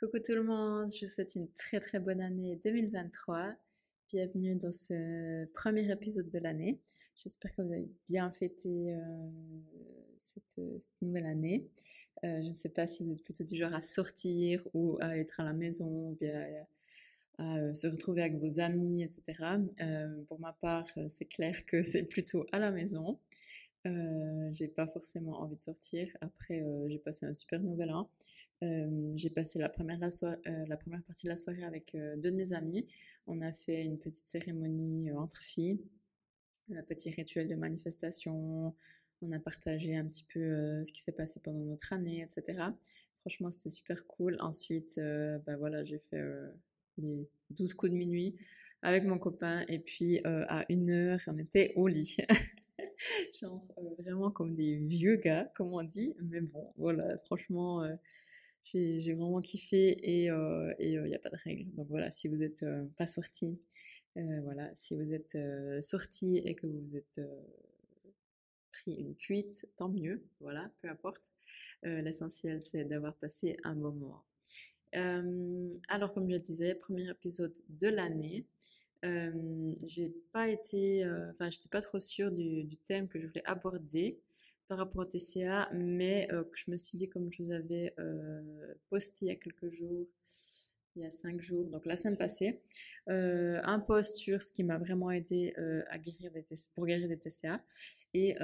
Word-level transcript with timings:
Coucou 0.00 0.18
tout 0.18 0.34
le 0.34 0.44
monde, 0.44 0.88
je 0.90 1.04
vous 1.04 1.10
souhaite 1.10 1.34
une 1.34 1.52
très 1.52 1.78
très 1.78 2.00
bonne 2.00 2.22
année 2.22 2.58
2023. 2.64 3.54
Bienvenue 4.10 4.54
dans 4.54 4.72
ce 4.72 5.44
premier 5.52 5.90
épisode 5.92 6.30
de 6.30 6.38
l'année. 6.38 6.80
J'espère 7.14 7.54
que 7.54 7.60
vous 7.60 7.70
avez 7.70 7.90
bien 8.08 8.30
fêté 8.30 8.94
euh, 8.94 9.28
cette, 10.16 10.58
nouvelle 11.02 11.26
année. 11.26 11.68
Euh, 12.24 12.40
je 12.40 12.48
ne 12.48 12.54
sais 12.54 12.70
pas 12.70 12.86
si 12.86 13.04
vous 13.04 13.12
êtes 13.12 13.22
plutôt 13.22 13.44
du 13.44 13.56
genre 13.56 13.74
à 13.74 13.82
sortir 13.82 14.66
ou 14.72 14.96
à 15.02 15.18
être 15.18 15.38
à 15.38 15.44
la 15.44 15.52
maison 15.52 15.84
ou 15.84 16.16
bien 16.18 16.46
à, 17.36 17.58
euh, 17.58 17.74
se 17.74 17.86
retrouver 17.86 18.22
avec 18.22 18.38
vos 18.38 18.58
amis, 18.58 19.02
etc. 19.02 19.44
pour 20.28 20.40
ma 20.40 20.54
part, 20.62 20.86
c'est 21.08 21.26
clair 21.26 21.54
que 21.66 21.82
c'est 21.82 22.04
plutôt 22.04 22.46
à 22.52 22.58
la 22.58 22.70
maison. 22.70 23.18
j'ai 23.84 24.68
pas 24.68 24.86
forcément 24.86 25.42
envie 25.42 25.56
de 25.56 25.60
sortir. 25.60 26.08
Après, 26.22 26.64
j'ai 26.88 26.98
passé 26.98 27.26
un 27.26 27.34
super 27.34 27.60
nouvel 27.60 27.90
an 27.90 28.08
j'ai 28.62 29.30
passé 29.30 29.58
la 29.58 29.68
première, 29.68 29.98
euh, 30.02 30.64
la, 30.66 30.76
première 30.76 31.02
partie 31.02 31.26
de 31.26 31.30
la 31.30 31.36
soirée 31.36 31.64
avec 31.64 31.94
euh, 31.94 32.16
deux 32.16 32.30
de 32.30 32.36
mes 32.36 32.52
amis. 32.52 32.86
On 33.26 33.40
a 33.40 33.52
fait 33.52 33.82
une 33.82 33.98
petite 33.98 34.26
cérémonie 34.26 35.10
euh, 35.10 35.16
entre 35.16 35.38
filles, 35.38 35.80
un 36.74 36.82
petit 36.82 37.10
rituel 37.10 37.48
de 37.48 37.54
manifestation. 37.54 38.74
On 39.22 39.32
a 39.32 39.38
partagé 39.38 39.96
un 39.96 40.04
petit 40.06 40.24
peu 40.24 40.82
ce 40.84 40.92
qui 40.92 41.00
s'est 41.00 41.12
passé 41.12 41.40
pendant 41.40 41.60
notre 41.60 41.92
année, 41.92 42.22
etc. 42.22 42.62
Franchement, 43.16 43.50
c'était 43.50 43.70
super 43.70 44.06
cool. 44.06 44.36
Ensuite, 44.40 44.98
bah 45.44 45.56
voilà, 45.58 45.84
j'ai 45.84 45.98
fait 45.98 46.22
les 46.96 47.28
12 47.50 47.74
coups 47.74 47.92
de 47.92 47.98
minuit 47.98 48.34
avec 48.80 49.04
mon 49.04 49.18
copain. 49.18 49.64
Et 49.68 49.78
puis, 49.78 50.20
à 50.24 50.64
une 50.70 50.90
heure, 50.90 51.20
on 51.26 51.36
était 51.36 51.74
au 51.76 51.86
lit. 51.86 52.16
Genre, 53.40 53.62
vraiment 53.98 54.30
comme 54.30 54.54
des 54.54 54.76
vieux 54.76 55.16
gars, 55.16 55.52
comme 55.54 55.74
on 55.74 55.82
dit. 55.82 56.14
Mais 56.22 56.40
bon, 56.40 56.72
voilà, 56.78 57.18
franchement 57.18 57.84
j'ai 58.64 59.14
vraiment 59.14 59.40
kiffé 59.40 59.88
et 59.88 60.24
il 60.24 60.30
euh, 60.30 60.74
n'y 60.80 60.96
euh, 60.96 61.16
a 61.16 61.18
pas 61.18 61.30
de 61.30 61.38
règle. 61.44 61.70
Donc 61.74 61.88
voilà, 61.88 62.10
si 62.10 62.28
vous 62.28 62.36
n'êtes 62.36 62.62
euh, 62.62 62.84
pas 62.96 63.06
sorti, 63.06 63.58
voilà, 64.16 64.68
si 64.74 64.96
vous 64.96 65.14
êtes 65.14 65.38
sorti 65.80 66.38
et 66.38 66.54
que 66.54 66.66
vous 66.66 66.96
êtes 66.96 67.20
pris 68.72 68.92
une 68.92 69.14
cuite, 69.14 69.66
tant 69.76 69.88
mieux, 69.88 70.22
voilà, 70.40 70.70
peu 70.82 70.88
importe. 70.88 71.32
L'essentiel, 71.84 72.60
c'est 72.60 72.84
d'avoir 72.84 73.14
passé 73.14 73.56
un 73.62 73.74
bon 73.76 73.92
moment. 73.92 74.24
alors, 75.88 76.12
comme 76.12 76.28
je 76.28 76.34
le 76.34 76.40
disais, 76.40 76.74
premier 76.74 77.08
épisode 77.08 77.54
de 77.68 77.88
l'année. 77.88 78.44
j'ai 79.02 80.12
pas 80.32 80.48
été, 80.48 81.06
enfin, 81.30 81.48
j'étais 81.48 81.70
pas 81.70 81.80
trop 81.80 82.00
sûre 82.00 82.30
du, 82.32 82.76
thème 82.84 83.08
que 83.08 83.18
je 83.18 83.26
voulais 83.28 83.46
aborder 83.46 84.18
par 84.70 84.78
rapport 84.78 85.00
au 85.00 85.04
TCA, 85.04 85.68
mais 85.74 86.28
euh, 86.30 86.44
je 86.54 86.70
me 86.70 86.76
suis 86.76 86.96
dit, 86.96 87.08
comme 87.08 87.28
je 87.32 87.42
vous 87.42 87.50
avais 87.50 87.92
euh, 87.98 88.72
posté 88.88 89.26
il 89.26 89.28
y 89.28 89.32
a 89.32 89.34
quelques 89.34 89.68
jours, 89.68 90.06
il 90.94 91.02
y 91.02 91.04
a 91.04 91.10
cinq 91.10 91.40
jours, 91.40 91.64
donc 91.64 91.86
la 91.86 91.96
semaine 91.96 92.16
passée, 92.16 92.60
euh, 93.08 93.60
un 93.64 93.80
post 93.80 94.18
sur 94.18 94.40
ce 94.40 94.52
qui 94.52 94.62
m'a 94.62 94.78
vraiment 94.78 95.10
aidé 95.10 95.54
à 95.90 95.98
guérir 95.98 96.30
pour 96.76 96.86
guérir 96.86 97.08
des 97.08 97.18
TCA. 97.18 97.60
Et 98.14 98.36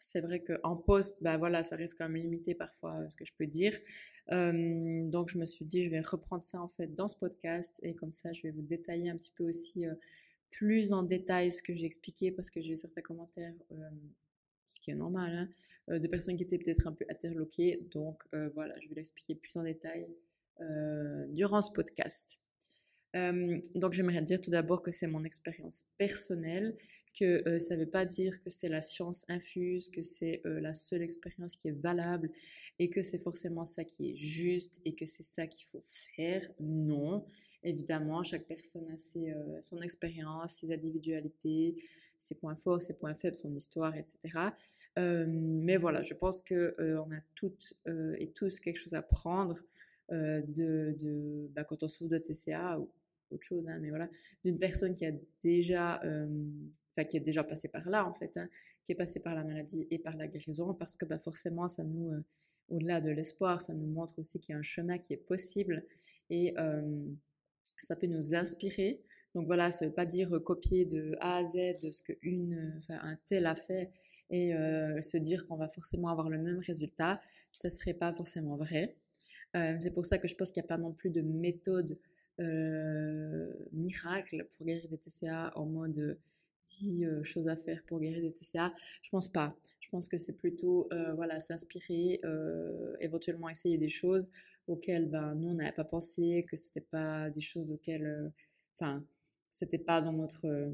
c'est 0.00 0.22
vrai 0.22 0.42
qu'en 0.42 0.76
post, 0.76 1.22
bah 1.22 1.36
voilà, 1.36 1.62
ça 1.62 1.76
reste 1.76 1.98
quand 1.98 2.08
même 2.08 2.22
limité 2.22 2.54
parfois 2.54 3.06
ce 3.10 3.16
que 3.16 3.26
je 3.26 3.34
peux 3.34 3.46
dire. 3.46 3.74
donc 4.30 5.28
je 5.28 5.36
me 5.36 5.44
suis 5.44 5.66
dit, 5.66 5.82
je 5.82 5.90
vais 5.90 6.00
reprendre 6.00 6.42
ça 6.42 6.62
en 6.62 6.68
fait 6.68 6.94
dans 6.94 7.08
ce 7.08 7.16
podcast 7.16 7.78
et 7.82 7.94
comme 7.94 8.12
ça, 8.12 8.32
je 8.32 8.40
vais 8.40 8.52
vous 8.52 8.62
détailler 8.62 9.10
un 9.10 9.18
petit 9.18 9.32
peu 9.36 9.44
aussi 9.44 9.84
plus 10.50 10.94
en 10.94 11.02
détail 11.02 11.52
ce 11.52 11.62
que 11.62 11.74
j'ai 11.74 11.84
expliqué 11.84 12.32
parce 12.32 12.48
que 12.48 12.62
j'ai 12.62 12.72
eu 12.72 12.76
certains 12.76 13.02
commentaires 13.02 13.54
ce 14.68 14.78
qui 14.80 14.90
est 14.90 14.94
normal, 14.94 15.34
hein, 15.34 15.48
euh, 15.90 15.98
de 15.98 16.06
personnes 16.06 16.36
qui 16.36 16.44
étaient 16.44 16.58
peut-être 16.58 16.86
un 16.86 16.92
peu 16.92 17.04
interloquées. 17.08 17.80
Donc 17.90 18.22
euh, 18.34 18.50
voilà, 18.54 18.74
je 18.80 18.88
vais 18.88 18.94
l'expliquer 18.96 19.34
plus 19.34 19.56
en 19.56 19.62
détail 19.62 20.06
euh, 20.60 21.26
durant 21.28 21.62
ce 21.62 21.72
podcast. 21.72 22.40
donc 23.14 23.92
j'aimerais 23.94 24.22
dire 24.22 24.40
tout 24.40 24.50
d'abord 24.50 24.82
que 24.82 24.90
c'est 24.90 25.06
mon 25.06 25.24
expérience 25.24 25.86
personnelle, 25.96 26.76
que 27.18 27.58
ça 27.58 27.74
ne 27.74 27.80
veut 27.80 27.90
pas 27.90 28.04
dire 28.04 28.38
que 28.38 28.50
c'est 28.50 28.68
la 28.68 28.82
science 28.82 29.24
infuse, 29.28 29.88
que 29.88 30.02
c'est 30.02 30.40
la 30.44 30.74
seule 30.74 31.02
expérience 31.02 31.56
qui 31.56 31.68
est 31.68 31.80
valable 31.80 32.30
et 32.78 32.90
que 32.90 33.02
c'est 33.02 33.18
forcément 33.18 33.64
ça 33.64 33.82
qui 33.82 34.10
est 34.10 34.14
juste 34.14 34.80
et 34.84 34.92
que 34.94 35.06
c'est 35.06 35.24
ça 35.24 35.46
qu'il 35.46 35.66
faut 35.66 35.80
faire. 36.14 36.42
Non, 36.60 37.24
évidemment, 37.64 38.22
chaque 38.22 38.46
personne 38.46 38.88
a 38.92 38.98
ses, 38.98 39.34
son 39.62 39.80
expérience, 39.80 40.58
ses 40.60 40.70
individualités, 40.70 41.76
ses 42.18 42.34
points 42.34 42.56
forts, 42.56 42.80
ses 42.80 42.94
points 42.94 43.14
faibles, 43.14 43.36
son 43.36 43.54
histoire, 43.54 43.94
etc. 43.96 44.18
Euh, 44.98 45.24
mais 45.28 45.76
voilà, 45.76 46.02
je 46.02 46.14
pense 46.14 46.42
que 46.42 46.74
euh, 46.78 47.00
on 47.06 47.12
a 47.12 47.20
toutes 47.34 47.74
euh, 47.86 48.14
et 48.18 48.30
tous 48.32 48.60
quelque 48.60 48.76
chose 48.76 48.94
à 48.94 49.02
prendre 49.02 49.56
de, 50.10 51.48
bah, 51.54 51.64
quand 51.64 51.82
on 51.82 51.88
souffre 51.88 52.10
de 52.10 52.16
TCA 52.16 52.78
ou 52.80 52.88
autre 53.30 53.44
chose, 53.44 53.68
hein, 53.68 53.78
mais 53.78 53.90
voilà, 53.90 54.08
d'une 54.42 54.58
personne 54.58 54.94
qui 54.94 55.04
a 55.04 55.12
déjà, 55.42 55.96
enfin 56.90 57.04
qui 57.04 57.18
est 57.18 57.20
déjà 57.20 57.44
passé 57.44 57.68
par 57.68 57.86
là 57.90 58.06
en 58.06 58.14
fait, 58.14 58.38
hein, 58.38 58.48
qui 58.86 58.92
est 58.92 58.94
passé 58.94 59.20
par 59.20 59.34
la 59.34 59.44
maladie 59.44 59.86
et 59.90 59.98
par 59.98 60.16
la 60.16 60.26
guérison, 60.26 60.72
parce 60.72 60.96
que 60.96 61.04
bah, 61.04 61.18
forcément 61.18 61.68
ça 61.68 61.82
nous, 61.82 62.10
au-delà 62.70 63.02
de 63.02 63.10
l'espoir, 63.10 63.60
ça 63.60 63.74
nous 63.74 63.86
montre 63.86 64.18
aussi 64.18 64.40
qu'il 64.40 64.54
y 64.54 64.56
a 64.56 64.58
un 64.58 64.62
chemin 64.62 64.96
qui 64.96 65.12
est 65.12 65.18
possible 65.18 65.84
et 66.30 66.54
ça 67.84 67.96
peut 67.96 68.06
nous 68.06 68.34
inspirer. 68.34 69.00
Donc 69.34 69.46
voilà, 69.46 69.70
ça 69.70 69.84
ne 69.84 69.90
veut 69.90 69.94
pas 69.94 70.06
dire 70.06 70.30
copier 70.44 70.84
de 70.86 71.16
A 71.20 71.38
à 71.38 71.44
Z 71.44 71.90
ce 71.90 72.02
qu'un 72.02 72.76
enfin, 72.78 72.98
un 73.02 73.16
tel 73.26 73.46
a 73.46 73.54
fait 73.54 73.90
et 74.30 74.54
euh, 74.54 75.00
se 75.00 75.16
dire 75.16 75.44
qu'on 75.44 75.56
va 75.56 75.68
forcément 75.68 76.08
avoir 76.08 76.28
le 76.28 76.38
même 76.38 76.58
résultat. 76.58 77.20
Ça 77.52 77.68
ne 77.68 77.72
serait 77.72 77.94
pas 77.94 78.12
forcément 78.12 78.56
vrai. 78.56 78.96
Euh, 79.56 79.76
c'est 79.80 79.92
pour 79.92 80.04
ça 80.04 80.18
que 80.18 80.28
je 80.28 80.34
pense 80.34 80.50
qu'il 80.50 80.62
n'y 80.62 80.66
a 80.66 80.68
pas 80.68 80.78
non 80.78 80.92
plus 80.92 81.10
de 81.10 81.22
méthode 81.22 81.98
euh, 82.40 83.52
miracle 83.72 84.46
pour 84.56 84.66
guérir 84.66 84.88
des 84.88 84.98
TCA 84.98 85.50
en 85.54 85.66
mode 85.66 86.18
10 86.68 87.06
choses 87.22 87.48
à 87.48 87.56
faire 87.56 87.82
pour 87.86 88.00
guérir 88.00 88.22
des 88.22 88.30
TCA. 88.30 88.72
Je 89.02 89.10
pense 89.10 89.28
pas. 89.28 89.56
Je 89.80 89.88
pense 89.88 90.08
que 90.08 90.18
c'est 90.18 90.34
plutôt 90.34 90.88
voilà, 91.16 91.40
s'inspirer, 91.40 92.20
éventuellement 93.00 93.48
essayer 93.48 93.78
des 93.78 93.88
choses 93.88 94.30
auxquelles 94.66 95.08
ben, 95.08 95.34
nous, 95.34 95.48
on 95.48 95.54
n'avait 95.54 95.72
pas 95.72 95.84
pensé, 95.84 96.42
que 96.48 96.56
c'était 96.56 96.82
pas 96.82 97.30
des 97.30 97.40
choses 97.40 97.72
auxquelles, 97.72 98.30
enfin, 98.74 99.02
c'était 99.50 99.78
pas 99.78 100.02
dans 100.02 100.12
notre 100.12 100.70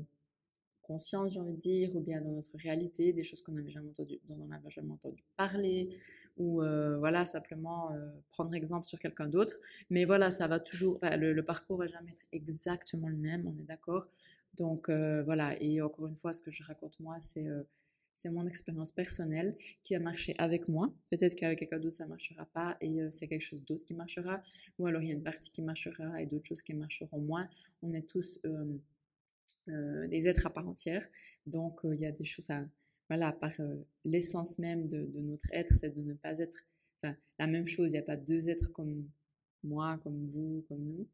conscience, 0.83 1.33
j'ai 1.33 1.41
envie 1.41 1.55
de 1.55 1.59
dire, 1.59 1.97
ou 1.97 2.01
bien 2.01 2.21
dans 2.21 2.33
notre 2.33 2.57
réalité, 2.59 3.13
des 3.13 3.23
choses 3.23 3.41
qu'on 3.41 3.53
n'avait 3.53 3.71
jamais 3.71 3.89
entendu, 3.89 4.19
dont 4.29 4.37
on 4.41 4.49
n'avait 4.49 4.69
jamais 4.71 4.93
entendu 4.93 5.23
parler, 5.37 5.97
ou 6.37 6.61
voilà, 6.99 7.25
simplement 7.25 7.91
prendre 8.31 8.53
exemple 8.55 8.85
sur 8.85 8.99
quelqu'un 8.99 9.29
d'autre. 9.29 9.55
Mais 9.91 10.05
voilà, 10.05 10.31
ça 10.31 10.47
va 10.47 10.61
toujours, 10.61 10.99
le, 11.03 11.33
le, 11.33 11.43
parcours 11.43 11.79
va 11.79 11.87
jamais 11.87 12.11
être 12.11 12.27
exactement 12.33 13.09
le 13.09 13.17
même, 13.17 13.47
on 13.47 13.57
est 13.59 13.67
d'accord. 13.67 14.09
Donc 14.57 14.89
voilà, 14.89 15.61
et 15.63 15.81
encore 15.81 16.07
une 16.07 16.17
fois, 16.17 16.33
ce 16.33 16.43
que 16.43 16.51
je 16.51 16.63
raconte 16.63 17.01
moi, 17.01 17.21
c'est 17.21 17.49
c'est 18.15 18.31
mon 18.31 18.47
expérience 18.47 18.93
personnelle 18.93 19.55
qui 19.83 19.95
a 19.95 20.01
marché 20.01 20.35
avec 20.39 20.69
moi. 20.69 20.95
Peut-être 21.11 21.35
qu'avec 21.35 21.59
quelqu'un 21.59 21.81
d'autre, 21.81 21.97
ça 21.97 22.05
ne 22.05 22.11
marchera 22.11 22.47
pas 22.47 22.77
et 22.81 23.03
euh, 23.03 23.11
c'est 23.11 23.27
quelque 23.27 23.43
chose 23.43 23.65
d'autre 23.65 23.85
qui 23.85 23.95
marchera. 23.95 24.41
Ou 24.79 24.87
alors, 24.87 25.03
il 25.03 25.09
y 25.09 25.11
a 25.11 25.15
une 25.15 25.23
partie 25.23 25.51
qui 25.51 25.63
marchera 25.63 26.23
et 26.23 26.27
d'autres 26.27 26.47
choses 26.47 26.63
qui 26.63 26.75
marcheront 26.75 27.21
moins. 27.21 27.49
On 27.83 27.93
est 27.93 28.09
tous 28.09 28.39
euh, 28.47 28.79
euh, 29.69 30.07
des 30.07 30.29
êtres 30.29 30.47
à 30.47 30.51
part 30.51 30.67
entière. 30.67 31.07
Donc, 31.47 31.81
il 31.85 32.01
y 32.01 32.07
a 32.07 32.13
des 32.13 32.25
choses 32.25 32.49
à... 32.51 32.65
Voilà, 33.11 33.33
par 33.33 33.53
l'essence 34.07 34.59
même 34.59 34.89
de, 34.89 35.11
notre 35.21 35.47
être, 35.53 35.75
c'est 35.75 35.91
de 35.91 36.01
ne 36.01 36.15
pas 36.15 36.39
être 36.39 36.65
la 37.39 37.47
même 37.47 37.67
chose. 37.67 37.91
Il 37.91 37.93
n'y 37.93 37.99
a 37.99 38.03
pas 38.03 38.17
deux 38.17 38.49
êtres 38.49 38.73
comme 38.73 39.07
moi, 39.63 40.01
comme 40.03 40.27
vous, 40.27 40.65
comme 40.69 40.83
nous. 40.83 41.07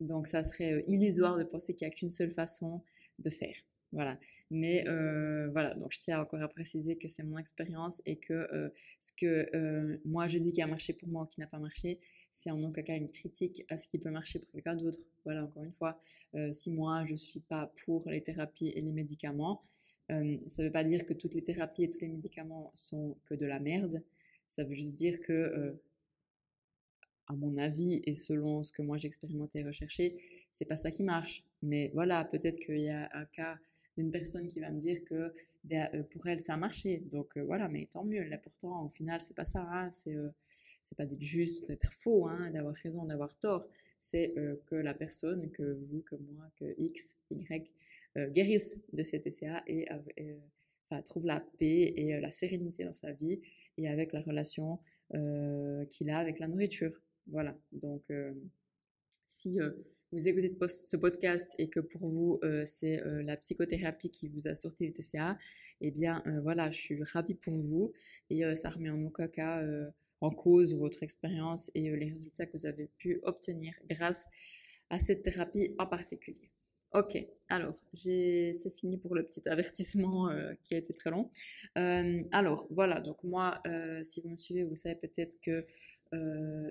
Donc, 0.00 0.26
ça 0.26 0.42
serait 0.42 0.82
illusoire 0.86 1.38
de 1.38 1.44
penser 1.44 1.74
qu'il 1.74 1.86
n'y 1.86 1.92
a 1.92 1.96
qu'une 1.96 2.08
seule 2.08 2.30
façon 2.30 2.82
de 3.18 3.30
faire. 3.30 3.54
Voilà. 3.92 4.18
Mais 4.50 4.86
euh, 4.88 5.48
voilà, 5.50 5.74
donc 5.74 5.92
je 5.92 5.98
tiens 5.98 6.20
encore 6.20 6.40
à 6.42 6.48
préciser 6.48 6.96
que 6.96 7.08
c'est 7.08 7.24
mon 7.24 7.38
expérience 7.38 8.00
et 8.06 8.16
que 8.16 8.32
euh, 8.32 8.68
ce 9.00 9.12
que 9.12 9.46
euh, 9.54 9.98
moi 10.04 10.26
je 10.28 10.38
dis 10.38 10.52
qui 10.52 10.62
a 10.62 10.66
marché 10.68 10.92
pour 10.92 11.08
moi 11.08 11.22
ou 11.22 11.26
qui 11.26 11.40
n'a 11.40 11.48
pas 11.48 11.58
marché, 11.58 11.98
c'est 12.30 12.50
en 12.50 12.62
aucun 12.62 12.82
cas 12.82 12.96
une 12.96 13.10
critique 13.10 13.64
à 13.68 13.76
ce 13.76 13.88
qui 13.88 13.98
peut 13.98 14.10
marcher 14.10 14.38
pour 14.38 14.50
quelqu'un 14.52 14.76
d'autre. 14.76 15.00
Voilà, 15.24 15.44
encore 15.44 15.64
une 15.64 15.72
fois, 15.72 15.98
si 16.52 16.70
moi 16.70 17.04
je 17.04 17.16
suis 17.16 17.40
pas 17.40 17.72
pour 17.84 18.08
les 18.08 18.22
thérapies 18.22 18.68
et 18.68 18.80
les 18.80 18.92
médicaments, 18.92 19.60
ça 20.08 20.14
ne 20.22 20.62
veut 20.62 20.72
pas 20.72 20.84
dire 20.84 21.04
que 21.04 21.12
toutes 21.12 21.34
les 21.34 21.42
thérapies 21.42 21.84
et 21.84 21.90
tous 21.90 22.00
les 22.00 22.08
médicaments 22.08 22.70
sont 22.72 23.16
que 23.26 23.34
de 23.34 23.46
la 23.46 23.58
merde. 23.58 24.02
Ça 24.46 24.62
veut 24.62 24.74
juste 24.74 24.94
dire 24.94 25.20
que 25.20 25.76
à 27.30 27.32
mon 27.36 27.56
avis 27.58 28.02
et 28.04 28.14
selon 28.14 28.62
ce 28.62 28.72
que 28.72 28.82
moi 28.82 28.96
j'ai 28.96 29.06
expérimenté 29.06 29.60
et 29.60 29.64
recherché, 29.64 30.16
c'est 30.50 30.64
pas 30.64 30.76
ça 30.76 30.90
qui 30.90 31.04
marche. 31.04 31.44
Mais 31.62 31.90
voilà, 31.94 32.24
peut-être 32.24 32.58
qu'il 32.58 32.80
y 32.80 32.90
a 32.90 33.08
un 33.14 33.24
cas 33.24 33.58
d'une 33.96 34.10
personne 34.10 34.46
qui 34.46 34.60
va 34.60 34.70
me 34.70 34.78
dire 34.78 35.04
que 35.04 35.32
ben, 35.64 35.88
euh, 35.94 36.02
pour 36.12 36.26
elle 36.26 36.40
ça 36.40 36.54
a 36.54 36.56
marché. 36.56 37.02
Donc 37.12 37.36
euh, 37.36 37.44
voilà, 37.44 37.68
mais 37.68 37.86
tant 37.86 38.04
mieux. 38.04 38.24
L'important 38.24 38.84
au 38.84 38.88
final 38.88 39.20
c'est 39.20 39.36
pas 39.36 39.44
ça, 39.44 39.62
hein, 39.70 39.90
c'est 39.90 40.14
euh, 40.14 40.28
c'est 40.82 40.96
pas 40.96 41.04
d'être 41.04 41.20
juste, 41.20 41.68
d'être 41.68 41.92
faux, 41.92 42.26
hein, 42.26 42.50
d'avoir 42.50 42.74
raison, 42.74 43.04
d'avoir 43.04 43.36
tort. 43.38 43.68
C'est 43.98 44.32
que 44.64 44.76
la 44.76 44.94
personne, 44.94 45.50
que 45.50 45.78
vous, 45.90 46.00
que 46.00 46.16
moi, 46.16 46.50
que 46.58 46.74
X, 46.78 47.18
Y 47.30 47.70
guérisse 48.30 48.80
de 48.94 49.02
cet 49.02 49.24
TCA 49.24 49.62
et 49.66 49.86
trouve 51.04 51.26
la 51.26 51.40
paix 51.58 51.92
et 51.96 52.18
la 52.18 52.30
sérénité 52.30 52.84
dans 52.84 52.92
sa 52.92 53.12
vie 53.12 53.40
et 53.76 53.88
avec 53.88 54.14
la 54.14 54.22
relation 54.22 54.78
qu'il 55.90 56.08
a 56.08 56.16
avec 56.16 56.38
la 56.38 56.48
nourriture. 56.48 56.98
Voilà, 57.30 57.56
donc 57.72 58.02
si 59.26 59.58
vous 60.10 60.28
écoutez 60.28 60.52
ce 60.66 60.96
podcast 60.96 61.54
et 61.58 61.68
que 61.68 61.80
pour 61.80 62.08
vous 62.08 62.40
c'est 62.64 63.00
la 63.04 63.36
psychothérapie 63.36 64.10
qui 64.10 64.28
vous 64.28 64.48
a 64.48 64.54
sorti 64.54 64.86
le 64.86 64.92
TCA, 64.92 65.38
eh 65.80 65.90
bien 65.90 66.22
voilà, 66.42 66.70
je 66.70 66.78
suis 66.78 67.02
ravie 67.02 67.34
pour 67.34 67.56
vous 67.56 67.92
et 68.30 68.42
ça 68.54 68.70
remet 68.70 68.90
en 68.90 69.04
aucun 69.04 69.28
cas 69.28 69.64
en 70.20 70.30
cause 70.30 70.76
votre 70.76 71.02
expérience 71.02 71.70
et 71.74 71.90
les 71.90 72.10
résultats 72.10 72.46
que 72.46 72.52
vous 72.52 72.66
avez 72.66 72.88
pu 72.98 73.20
obtenir 73.22 73.74
grâce 73.88 74.26
à 74.90 74.98
cette 74.98 75.22
thérapie 75.22 75.74
en 75.78 75.86
particulier. 75.86 76.50
Ok, 76.92 77.24
alors 77.48 77.76
c'est 77.94 78.74
fini 78.74 78.98
pour 78.98 79.14
le 79.14 79.24
petit 79.24 79.48
avertissement 79.48 80.28
euh, 80.28 80.52
qui 80.64 80.74
a 80.74 80.78
été 80.78 80.92
très 80.92 81.10
long. 81.10 81.30
Euh, 81.78 82.20
alors 82.32 82.66
voilà, 82.70 83.00
donc 83.00 83.22
moi, 83.22 83.60
euh, 83.68 84.02
si 84.02 84.20
vous 84.20 84.30
me 84.30 84.36
suivez, 84.36 84.64
vous 84.64 84.74
savez 84.74 84.96
peut-être 84.96 85.40
que 85.40 85.64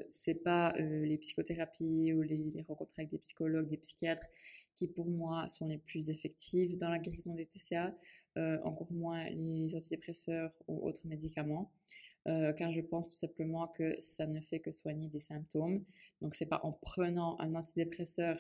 c'est 0.10 0.44
pas 0.44 0.74
les 0.78 1.18
psychothérapies 1.18 2.14
ou 2.14 2.22
les, 2.22 2.64
rencontres 2.68 2.94
avec 2.98 3.10
des 3.10 3.20
psychologues, 3.20 3.68
des 3.68 3.78
psychiatres 3.78 4.28
qui 4.76 4.88
pour 4.88 5.08
moi 5.08 5.48
sont 5.48 5.68
les 5.68 5.78
plus 5.78 6.10
effectives 6.10 6.78
dans 6.78 6.90
la 6.90 7.00
guérison 7.00 7.36
des 7.36 7.46
TCA, 7.46 7.94
encore 8.64 8.92
moins 8.92 9.30
les 9.30 9.76
antidépresseurs 9.76 10.52
ou 10.68 10.86
autres 10.88 11.08
médicaments. 11.08 11.72
car 12.26 12.72
je 12.72 12.82
pense 12.82 13.08
tout 13.08 13.16
simplement 13.16 13.68
que 13.68 13.96
ça 14.00 14.28
ne 14.28 14.40
fait 14.42 14.60
que 14.60 14.72
soigner 14.72 15.10
des 15.10 15.20
symptômes. 15.20 15.84
Donc 16.22 16.36
c'est 16.36 16.46
pas 16.46 16.62
en 16.64 16.74
prenant 16.74 17.38
un 17.40 17.56
antidépresseur 17.56 18.38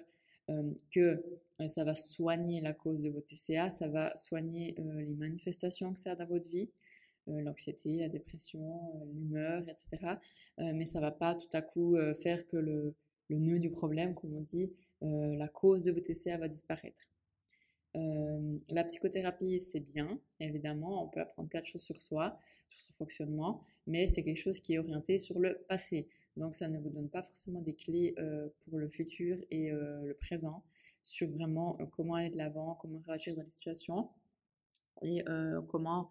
euh, 0.49 0.63
que 0.91 1.23
euh, 1.61 1.67
ça 1.67 1.83
va 1.83 1.93
soigner 1.93 2.61
la 2.61 2.73
cause 2.73 3.01
de 3.01 3.09
votre 3.09 3.27
TCA, 3.27 3.69
ça 3.69 3.87
va 3.87 4.15
soigner 4.15 4.75
euh, 4.79 5.01
les 5.01 5.15
manifestations 5.15 5.93
que 5.93 5.99
ça 5.99 6.11
a 6.11 6.15
dans 6.15 6.25
votre 6.25 6.49
vie, 6.49 6.69
l'anxiété, 7.29 7.97
la 7.97 8.09
dépression, 8.09 8.79
l'humeur, 9.13 9.63
etc. 9.67 10.15
mais 10.57 10.85
ça 10.85 10.99
va 10.99 11.11
pas 11.11 11.35
tout 11.35 11.47
à 11.53 11.61
coup 11.61 11.97
faire 12.21 12.45
que 12.47 12.57
le, 12.57 12.95
le, 13.29 13.37
nœud 13.37 13.59
du 13.59 13.71
problème, 13.71 14.13
comme 14.13 14.33
on 14.33 14.41
dit, 14.41 14.71
la 15.01 15.47
cause 15.47 15.83
de 15.83 15.91
votre 15.91 16.07
TCA 16.07 16.37
va 16.37 16.47
disparaître. 16.47 17.11
la 17.93 18.83
psychothérapie, 18.83 19.59
c'est 19.59 19.79
bien, 19.79 20.19
évidemment, 20.39 21.03
on 21.03 21.07
peut 21.07 21.21
apprendre 21.21 21.49
plein 21.49 21.61
de 21.61 21.65
choses 21.65 21.83
sur 21.83 21.99
soi, 22.01 22.39
sur 22.67 22.81
son 22.81 22.93
fonctionnement, 22.93 23.61
mais 23.87 24.07
c'est 24.07 24.23
quelque 24.23 24.37
chose 24.37 24.59
qui 24.59 24.73
est 24.73 24.79
orienté 24.79 25.17
sur 25.17 25.39
le 25.39 25.59
passé. 25.67 26.07
Donc 26.39 26.55
ça 26.55 26.69
ne 26.69 26.79
vous 26.79 26.89
donne 26.89 27.09
pas 27.09 27.21
forcément 27.21 27.61
des 27.61 27.75
clés 27.75 28.15
euh, 28.17 28.47
pour 28.61 28.79
le 28.79 28.87
futur 28.87 29.37
et 29.51 29.71
euh, 29.71 30.01
le 30.05 30.13
présent 30.13 30.63
sur 31.03 31.29
vraiment 31.29 31.77
euh, 31.79 31.85
comment 31.85 32.15
aller 32.15 32.29
de 32.29 32.37
l'avant, 32.37 32.75
comment 32.81 32.99
réagir 32.99 33.35
dans 33.35 33.41
les 33.41 33.49
situations 33.49 34.09
et 35.01 35.23
comment 35.69 36.09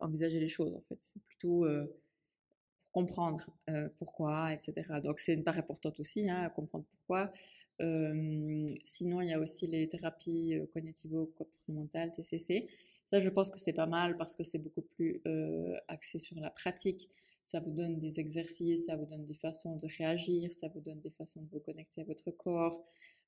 envisager 0.00 0.40
les 0.40 0.48
choses 0.48 0.74
en 0.74 0.80
fait. 0.80 0.96
C'est 0.98 1.22
plutôt 1.22 1.66
pour 2.78 2.92
comprendre 2.92 3.44
pourquoi, 3.98 4.52
etc. 4.52 5.00
Donc 5.02 5.18
c'est 5.18 5.34
une 5.34 5.44
part 5.44 5.58
importante 5.58 6.00
aussi, 6.00 6.28
hein, 6.28 6.50
comprendre 6.50 6.84
pourquoi. 6.90 7.32
sinon, 8.82 9.20
il 9.20 9.28
y 9.28 9.32
a 9.32 9.38
aussi 9.38 9.66
les 9.66 9.88
thérapies 9.88 10.54
cognitivo-comportementales, 10.72 12.12
TCC. 12.12 12.66
Ça, 13.04 13.20
je 13.20 13.28
pense 13.30 13.50
que 13.50 13.58
c'est 13.58 13.74
pas 13.74 13.86
mal 13.86 14.16
parce 14.16 14.34
que 14.34 14.42
c'est 14.42 14.58
beaucoup 14.58 14.82
plus 14.82 15.22
axé 15.88 16.18
sur 16.18 16.40
la 16.40 16.50
pratique 16.50 17.08
ça 17.46 17.60
vous 17.60 17.70
donne 17.70 18.00
des 18.00 18.18
exercices, 18.18 18.86
ça 18.86 18.96
vous 18.96 19.06
donne 19.06 19.24
des 19.24 19.34
façons 19.34 19.76
de 19.76 19.86
réagir, 19.98 20.52
ça 20.52 20.66
vous 20.66 20.80
donne 20.80 20.98
des 20.98 21.12
façons 21.12 21.42
de 21.42 21.48
vous 21.52 21.60
connecter 21.60 22.00
à 22.00 22.04
votre 22.04 22.32
corps, 22.32 22.84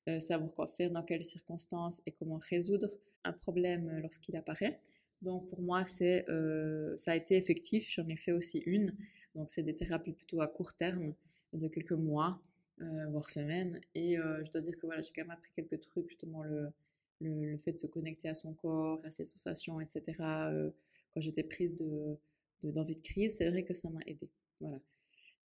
euh, 0.09 0.19
savoir 0.19 0.51
quoi 0.51 0.67
faire 0.67 0.91
dans 0.91 1.03
quelles 1.03 1.23
circonstances 1.23 2.01
et 2.05 2.11
comment 2.11 2.37
résoudre 2.49 2.89
un 3.23 3.31
problème 3.31 3.89
lorsqu'il 4.01 4.35
apparaît. 4.35 4.81
Donc 5.21 5.47
pour 5.49 5.61
moi, 5.61 5.83
c'est, 5.83 6.27
euh, 6.29 6.95
ça 6.97 7.11
a 7.11 7.15
été 7.15 7.35
effectif. 7.35 7.89
J'en 7.89 8.07
ai 8.07 8.15
fait 8.15 8.31
aussi 8.31 8.59
une. 8.59 8.95
Donc 9.35 9.49
c'est 9.49 9.63
des 9.63 9.75
thérapies 9.75 10.13
plutôt 10.13 10.41
à 10.41 10.47
court 10.47 10.73
terme, 10.73 11.13
de 11.53 11.67
quelques 11.67 11.91
mois, 11.91 12.41
euh, 12.81 13.07
voire 13.09 13.29
semaines. 13.29 13.81
Et 13.95 14.15
je 14.15 14.51
dois 14.51 14.61
dire 14.61 14.77
que 14.77 14.85
voilà, 14.85 15.01
j'ai 15.01 15.11
quand 15.15 15.23
même 15.23 15.31
appris 15.31 15.51
quelques 15.51 15.79
trucs, 15.81 16.07
justement 16.07 16.43
le, 16.43 16.69
le, 17.21 17.51
le, 17.51 17.57
fait 17.57 17.71
de 17.71 17.77
se 17.77 17.87
connecter 17.87 18.29
à 18.29 18.33
son 18.33 18.53
corps, 18.53 18.99
à 19.05 19.09
ses 19.09 19.25
sensations, 19.25 19.79
etc. 19.81 20.13
quand 20.17 21.19
j'étais 21.19 21.43
prise 21.43 21.75
de, 21.75 22.17
d'envie 22.63 22.95
de, 22.95 23.01
crise, 23.01 23.37
c'est 23.37 23.49
vrai 23.49 23.63
que 23.63 23.73
ça 23.73 23.89
m'a 23.89 24.01
aidé. 24.05 24.29
Voilà. 24.59 24.79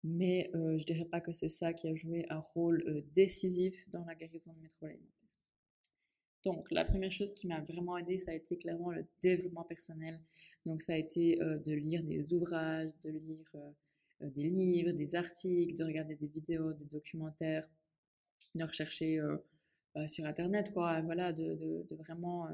Mais 0.04 0.50
euh, 0.54 0.76
je 0.76 0.84
dirais 0.84 1.06
pas 1.06 1.20
que 1.22 1.32
c'est 1.32 1.48
ça 1.48 1.72
qui 1.72 1.88
a 1.88 1.94
joué 1.94 2.26
un 2.28 2.38
rôle 2.38 2.84
euh, 2.86 3.00
décisif 3.14 3.88
dans 3.90 4.04
la 4.04 4.14
guérison 4.14 4.52
de 4.52 4.60
mes 4.60 4.68
alimentaires. 4.82 5.23
Donc, 6.44 6.70
la 6.70 6.84
première 6.84 7.10
chose 7.10 7.32
qui 7.32 7.46
m'a 7.46 7.60
vraiment 7.60 7.96
aidé, 7.96 8.18
ça 8.18 8.32
a 8.32 8.34
été 8.34 8.56
clairement 8.56 8.90
le 8.90 9.04
développement 9.22 9.64
personnel. 9.64 10.20
Donc, 10.66 10.82
ça 10.82 10.92
a 10.92 10.96
été 10.96 11.40
euh, 11.42 11.58
de 11.58 11.72
lire 11.72 12.02
des 12.02 12.34
ouvrages, 12.34 12.90
de 13.02 13.10
lire 13.10 13.46
euh, 13.54 14.30
des 14.30 14.48
livres, 14.48 14.92
des 14.92 15.14
articles, 15.14 15.74
de 15.74 15.84
regarder 15.84 16.16
des 16.16 16.28
vidéos, 16.28 16.72
des 16.72 16.84
documentaires, 16.86 17.66
de 18.54 18.64
rechercher 18.64 19.20
bah, 19.94 20.06
sur 20.06 20.24
Internet, 20.24 20.72
quoi. 20.72 21.00
Voilà, 21.02 21.32
de, 21.32 21.84
vraiment 21.90 22.48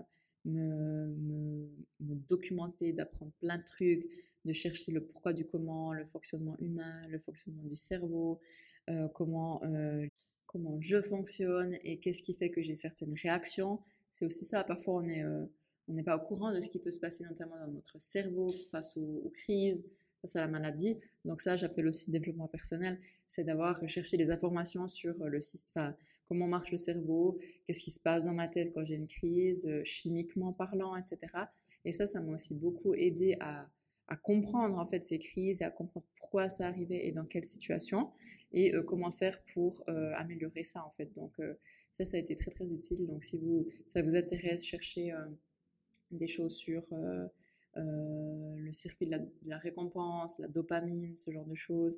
me, 0.44 1.06
me, 1.06 1.68
me, 2.00 2.14
documenter, 2.28 2.92
d'apprendre 2.92 3.32
plein 3.40 3.58
de 3.58 3.64
trucs, 3.64 4.04
de 4.44 4.52
chercher 4.52 4.92
le 4.92 5.04
pourquoi 5.04 5.32
du 5.32 5.46
comment, 5.46 5.92
le 5.92 6.04
fonctionnement 6.04 6.56
humain, 6.58 7.02
le 7.08 7.18
fonctionnement 7.18 7.64
du 7.64 7.76
cerveau, 7.76 8.40
euh, 8.88 9.08
comment, 9.08 9.62
euh, 9.64 10.06
comment 10.50 10.80
je 10.80 11.00
fonctionne 11.00 11.76
et 11.84 11.98
qu'est-ce 11.98 12.22
qui 12.22 12.34
fait 12.34 12.50
que 12.50 12.60
j'ai 12.60 12.74
certaines 12.74 13.14
réactions. 13.22 13.78
C'est 14.10 14.24
aussi 14.24 14.44
ça, 14.44 14.64
parfois 14.64 14.94
on 14.94 15.08
euh, 15.08 15.46
n'est 15.86 16.02
pas 16.02 16.16
au 16.16 16.20
courant 16.20 16.52
de 16.52 16.58
ce 16.58 16.68
qui 16.68 16.80
peut 16.80 16.90
se 16.90 16.98
passer 16.98 17.22
notamment 17.24 17.56
dans 17.64 17.70
notre 17.72 18.00
cerveau 18.00 18.50
face 18.72 18.96
aux, 18.96 19.30
crises, 19.32 19.84
face 20.20 20.34
à 20.34 20.40
la 20.40 20.48
maladie. 20.48 20.98
Donc 21.24 21.40
ça, 21.40 21.54
j'appelle 21.54 21.86
aussi 21.86 22.10
développement 22.10 22.48
personnel, 22.48 22.98
c'est 23.28 23.44
d'avoir 23.44 23.80
cherché 23.86 24.16
des 24.16 24.32
informations 24.32 24.88
sur 24.88 25.14
le 25.24 25.40
système, 25.40 25.94
comment 26.26 26.48
marche 26.48 26.72
le 26.72 26.78
cerveau, 26.78 27.38
qu'est-ce 27.66 27.84
qui 27.84 27.92
se 27.92 28.00
passe 28.00 28.24
dans 28.24 28.34
ma 28.34 28.48
tête 28.48 28.72
quand 28.74 28.82
j'ai 28.82 28.96
une 28.96 29.06
crise, 29.06 29.70
chimiquement 29.84 30.52
parlant, 30.52 30.96
etc. 30.96 31.18
Et 31.84 31.92
ça, 31.92 32.06
ça 32.06 32.20
m'a 32.20 32.32
aussi 32.32 32.54
beaucoup 32.54 32.92
aidé 32.94 33.36
à, 33.38 33.68
à 34.10 34.16
comprendre 34.16 34.76
en 34.76 34.84
fait 34.84 35.02
ces 35.02 35.18
crises 35.18 35.62
et 35.62 35.64
à 35.64 35.70
comprendre 35.70 36.04
pourquoi 36.16 36.48
ça 36.48 36.66
arrivait 36.66 37.06
et 37.06 37.12
dans 37.12 37.24
quelle 37.24 37.44
situation 37.44 38.10
et 38.52 38.74
euh, 38.74 38.82
comment 38.82 39.12
faire 39.12 39.40
pour 39.54 39.84
euh, 39.88 40.12
améliorer 40.16 40.64
ça 40.64 40.84
en 40.84 40.90
fait. 40.90 41.06
Donc 41.14 41.38
euh, 41.38 41.54
ça, 41.92 42.04
ça 42.04 42.16
a 42.16 42.20
été 42.20 42.34
très 42.34 42.50
très 42.50 42.72
utile. 42.72 43.06
Donc 43.06 43.22
si 43.22 43.38
vous, 43.38 43.66
ça 43.86 44.02
vous 44.02 44.16
intéresse, 44.16 44.64
chercher 44.64 45.14
des 46.10 46.26
choses 46.26 46.56
sur 46.56 46.82
le 47.76 48.72
circuit 48.72 49.06
de 49.06 49.16
la, 49.46 49.56
récompense, 49.56 50.40
la 50.40 50.48
dopamine, 50.48 51.16
ce 51.16 51.30
genre 51.30 51.46
de 51.46 51.54
choses. 51.54 51.96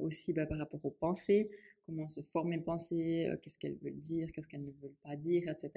Aussi 0.00 0.32
bah, 0.32 0.46
par 0.46 0.58
rapport 0.58 0.84
aux 0.84 0.90
pensées, 0.90 1.50
comment 1.86 2.08
se 2.08 2.20
former 2.20 2.56
une 2.56 2.62
pensée, 2.62 3.28
euh, 3.28 3.36
qu'est-ce 3.42 3.58
qu'elles 3.58 3.76
veulent 3.76 3.98
dire, 3.98 4.30
qu'est-ce 4.30 4.48
qu'elles 4.48 4.64
ne 4.64 4.72
veulent 4.80 4.96
pas 5.02 5.16
dire, 5.16 5.48
etc. 5.48 5.70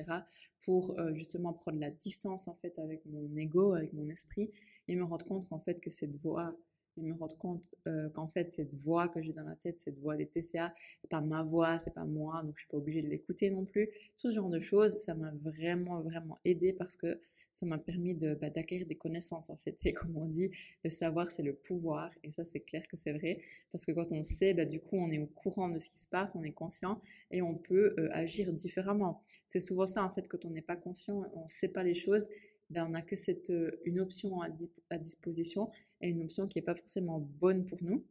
Pour 0.63 0.97
euh, 0.99 1.13
justement 1.13 1.53
prendre 1.53 1.79
la 1.79 1.91
distance 1.91 2.47
en 2.47 2.55
fait 2.55 2.77
avec 2.79 3.05
mon 3.05 3.31
ego, 3.33 3.73
avec 3.73 3.93
mon 3.93 4.07
esprit 4.09 4.51
et 4.87 4.95
me 4.95 5.03
rendre 5.03 5.25
compte 5.25 5.47
qu'en 5.49 5.59
fait 5.59 5.79
que 5.81 5.89
cette 5.89 6.15
voix 6.15 6.55
et 6.97 7.01
me 7.01 7.13
rendre 7.13 7.37
compte 7.37 7.75
euh, 7.87 8.09
qu'en 8.09 8.27
fait 8.27 8.47
cette 8.47 8.73
voix 8.73 9.09
que 9.09 9.21
j'ai 9.21 9.33
dans 9.33 9.43
la 9.43 9.55
tête, 9.55 9.77
cette 9.77 9.99
voix 9.99 10.15
des 10.15 10.27
TCA, 10.27 10.73
c'est 10.99 11.11
pas 11.11 11.21
ma 11.21 11.43
voix, 11.43 11.77
c'est 11.77 11.93
pas 11.93 12.05
moi, 12.05 12.41
donc 12.43 12.53
je 12.55 12.61
suis 12.61 12.69
pas 12.69 12.77
obligée 12.77 13.01
de 13.01 13.07
l'écouter 13.07 13.51
non 13.51 13.65
plus. 13.65 13.89
Tout 14.19 14.29
ce 14.29 14.35
genre 14.35 14.49
de 14.49 14.59
choses, 14.59 14.97
ça 14.99 15.13
m'a 15.13 15.31
vraiment 15.43 16.01
vraiment 16.01 16.39
aidé 16.45 16.71
parce 16.71 16.95
que 16.95 17.19
ça 17.55 17.65
m'a 17.65 17.77
permis 17.77 18.13
bah, 18.13 18.49
d'acquérir 18.49 18.85
des 18.85 18.95
connaissances 18.95 19.49
en 19.49 19.55
fait. 19.55 19.79
Et 19.85 19.93
comme 19.93 20.17
on 20.17 20.25
dit, 20.25 20.51
le 20.83 20.89
savoir 20.89 21.31
c'est 21.31 21.41
le 21.41 21.53
pouvoir 21.53 22.11
et 22.21 22.29
ça 22.29 22.43
c'est 22.43 22.59
clair 22.59 22.85
que 22.85 22.97
c'est 22.97 23.13
vrai 23.13 23.39
parce 23.71 23.85
que 23.85 23.93
quand 23.93 24.11
on 24.11 24.23
sait, 24.23 24.53
bah, 24.53 24.65
du 24.65 24.81
coup 24.81 24.97
on 24.97 25.09
est 25.09 25.19
au 25.19 25.25
courant 25.25 25.69
de 25.69 25.79
ce 25.79 25.87
qui 25.87 25.99
se 25.99 26.07
passe, 26.07 26.35
on 26.35 26.43
est 26.43 26.51
conscient 26.51 26.99
et 27.31 27.41
on 27.41 27.55
peut 27.55 27.95
euh, 27.97 28.09
agir 28.11 28.51
différemment. 28.51 29.21
C'est 29.47 29.61
souvent 29.61 29.85
ça 29.85 30.03
en 30.03 30.11
fait 30.11 30.27
quand 30.27 30.43
on 30.43 30.49
n'est 30.49 30.61
pas 30.61 30.75
conscient, 30.75 31.23
on 31.33 31.47
sait 31.47 31.69
pas 31.69 31.83
les 31.83 31.93
choses 31.93 32.27
ben, 32.71 32.87
on 32.87 32.89
n'a 32.89 33.03
que 33.03 33.15
cette, 33.15 33.51
euh, 33.51 33.79
une 33.85 33.99
option 33.99 34.41
à, 34.41 34.97
disposition 34.97 35.69
et 36.01 36.09
une 36.09 36.23
option 36.23 36.47
qui 36.47 36.57
n'est 36.57 36.65
pas 36.65 36.75
forcément 36.75 37.19
bonne 37.19 37.65
pour 37.65 37.81
nous. 37.83 38.03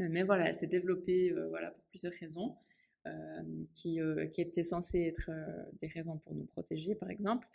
Euh, 0.00 0.08
mais 0.10 0.24
voilà, 0.24 0.48
elle 0.48 0.54
s'est 0.54 0.66
développée 0.66 1.32
voilà, 1.50 1.70
pour 1.70 1.84
plusieurs 1.86 2.14
raisons. 2.14 2.56
qui, 3.74 4.00
qui 4.32 4.40
étaient 4.40 4.62
censées 4.62 5.02
être 5.02 5.30
des 5.78 5.88
raisons 5.88 6.16
pour 6.16 6.34
nous 6.34 6.46
protéger, 6.46 6.94
par 6.94 7.10
exemple. 7.10 7.46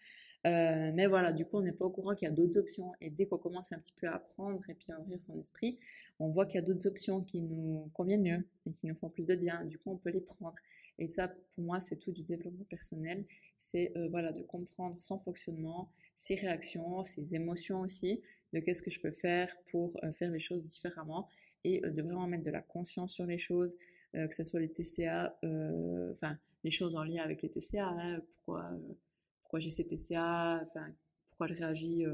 Euh, 0.47 0.91
mais 0.93 1.07
voilà, 1.07 1.33
du 1.33 1.45
coup, 1.45 1.57
on 1.57 1.61
n'est 1.61 1.73
pas 1.73 1.85
au 1.85 1.89
courant 1.89 2.15
qu'il 2.15 2.27
y 2.27 2.31
a 2.31 2.33
d'autres 2.33 2.57
options. 2.57 2.93
Et 3.01 3.09
dès 3.09 3.25
qu'on 3.25 3.37
commence 3.37 3.71
un 3.73 3.79
petit 3.79 3.93
peu 3.93 4.07
à 4.07 4.15
apprendre 4.15 4.61
et 4.69 4.73
puis 4.73 4.91
à 4.91 4.99
ouvrir 4.99 5.19
son 5.19 5.37
esprit, 5.39 5.77
on 6.19 6.29
voit 6.29 6.45
qu'il 6.45 6.55
y 6.55 6.63
a 6.63 6.65
d'autres 6.65 6.87
options 6.87 7.21
qui 7.21 7.41
nous 7.41 7.89
conviennent 7.93 8.23
mieux 8.23 8.45
et 8.65 8.71
qui 8.71 8.87
nous 8.87 8.95
font 8.95 9.09
plus 9.09 9.25
de 9.25 9.35
bien. 9.35 9.65
Du 9.65 9.77
coup, 9.77 9.91
on 9.91 9.97
peut 9.97 10.11
les 10.11 10.21
prendre. 10.21 10.55
Et 10.97 11.07
ça, 11.07 11.27
pour 11.27 11.63
moi, 11.63 11.79
c'est 11.79 11.97
tout 11.97 12.11
du 12.11 12.23
développement 12.23 12.63
personnel. 12.65 13.25
C'est 13.57 13.91
euh, 13.97 14.07
voilà, 14.09 14.31
de 14.31 14.41
comprendre 14.41 15.01
son 15.01 15.17
fonctionnement, 15.17 15.89
ses 16.15 16.35
réactions, 16.35 17.03
ses 17.03 17.35
émotions 17.35 17.81
aussi, 17.81 18.21
de 18.53 18.59
qu'est-ce 18.59 18.81
que 18.81 18.91
je 18.91 18.99
peux 18.99 19.11
faire 19.11 19.53
pour 19.67 19.91
euh, 20.03 20.11
faire 20.11 20.31
les 20.31 20.39
choses 20.39 20.63
différemment 20.63 21.27
et 21.65 21.81
de 21.81 22.01
vraiment 22.01 22.25
mettre 22.25 22.43
de 22.43 22.51
la 22.51 22.61
conscience 22.61 23.11
sur 23.13 23.25
les 23.25 23.37
choses. 23.37 23.75
que 24.13 24.33
ce 24.33 24.43
soit 24.43 24.61
les 24.61 24.69
TCA, 24.69 25.37
enfin 26.11 26.39
les 26.63 26.71
choses 26.71 26.95
en 26.95 27.03
lien 27.03 27.21
avec 27.21 27.41
les 27.41 27.49
TCA, 27.49 27.89
hein, 27.89 28.21
pourquoi 28.31 28.71
pourquoi 29.49 29.61
j'ai 29.61 29.71
ces 29.71 29.83
TCA, 29.83 30.59
enfin, 30.61 30.91
pourquoi 31.27 31.47
je 31.47 31.55
réagis, 31.55 32.05
euh, 32.05 32.13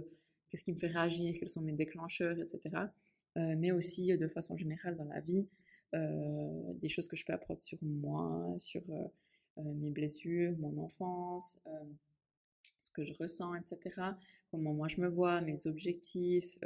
qu'est-ce 0.50 0.64
qui 0.64 0.72
me 0.72 0.78
fait 0.78 0.88
réagir, 0.88 1.36
quels 1.38 1.50
sont 1.50 1.60
mes 1.60 1.74
déclencheurs, 1.74 2.40
etc. 2.40 2.88
mais 3.36 3.74
aussi 3.74 4.18
de 4.18 4.28
façon 4.30 4.56
générale 4.56 4.96
dans 4.96 5.04
la 5.04 5.20
vie, 5.20 5.46
des 5.92 6.88
choses 6.88 7.10
que 7.10 7.18
je 7.18 7.26
peux 7.26 7.34
apprendre 7.34 7.60
sur 7.60 7.78
moi, 7.82 8.56
sur 8.58 8.82
mes 9.58 9.90
blessures, 9.90 10.58
mon 10.58 10.78
enfance, 10.78 11.60
ce 12.80 12.90
que 12.92 13.04
je 13.04 13.12
ressens, 13.12 13.54
etc. 13.56 14.12
Comment 14.50 14.74
moi 14.74 14.88
je 14.88 15.02
me 15.02 15.10
vois, 15.10 15.42
mes 15.42 15.68
objectifs, 15.68 16.58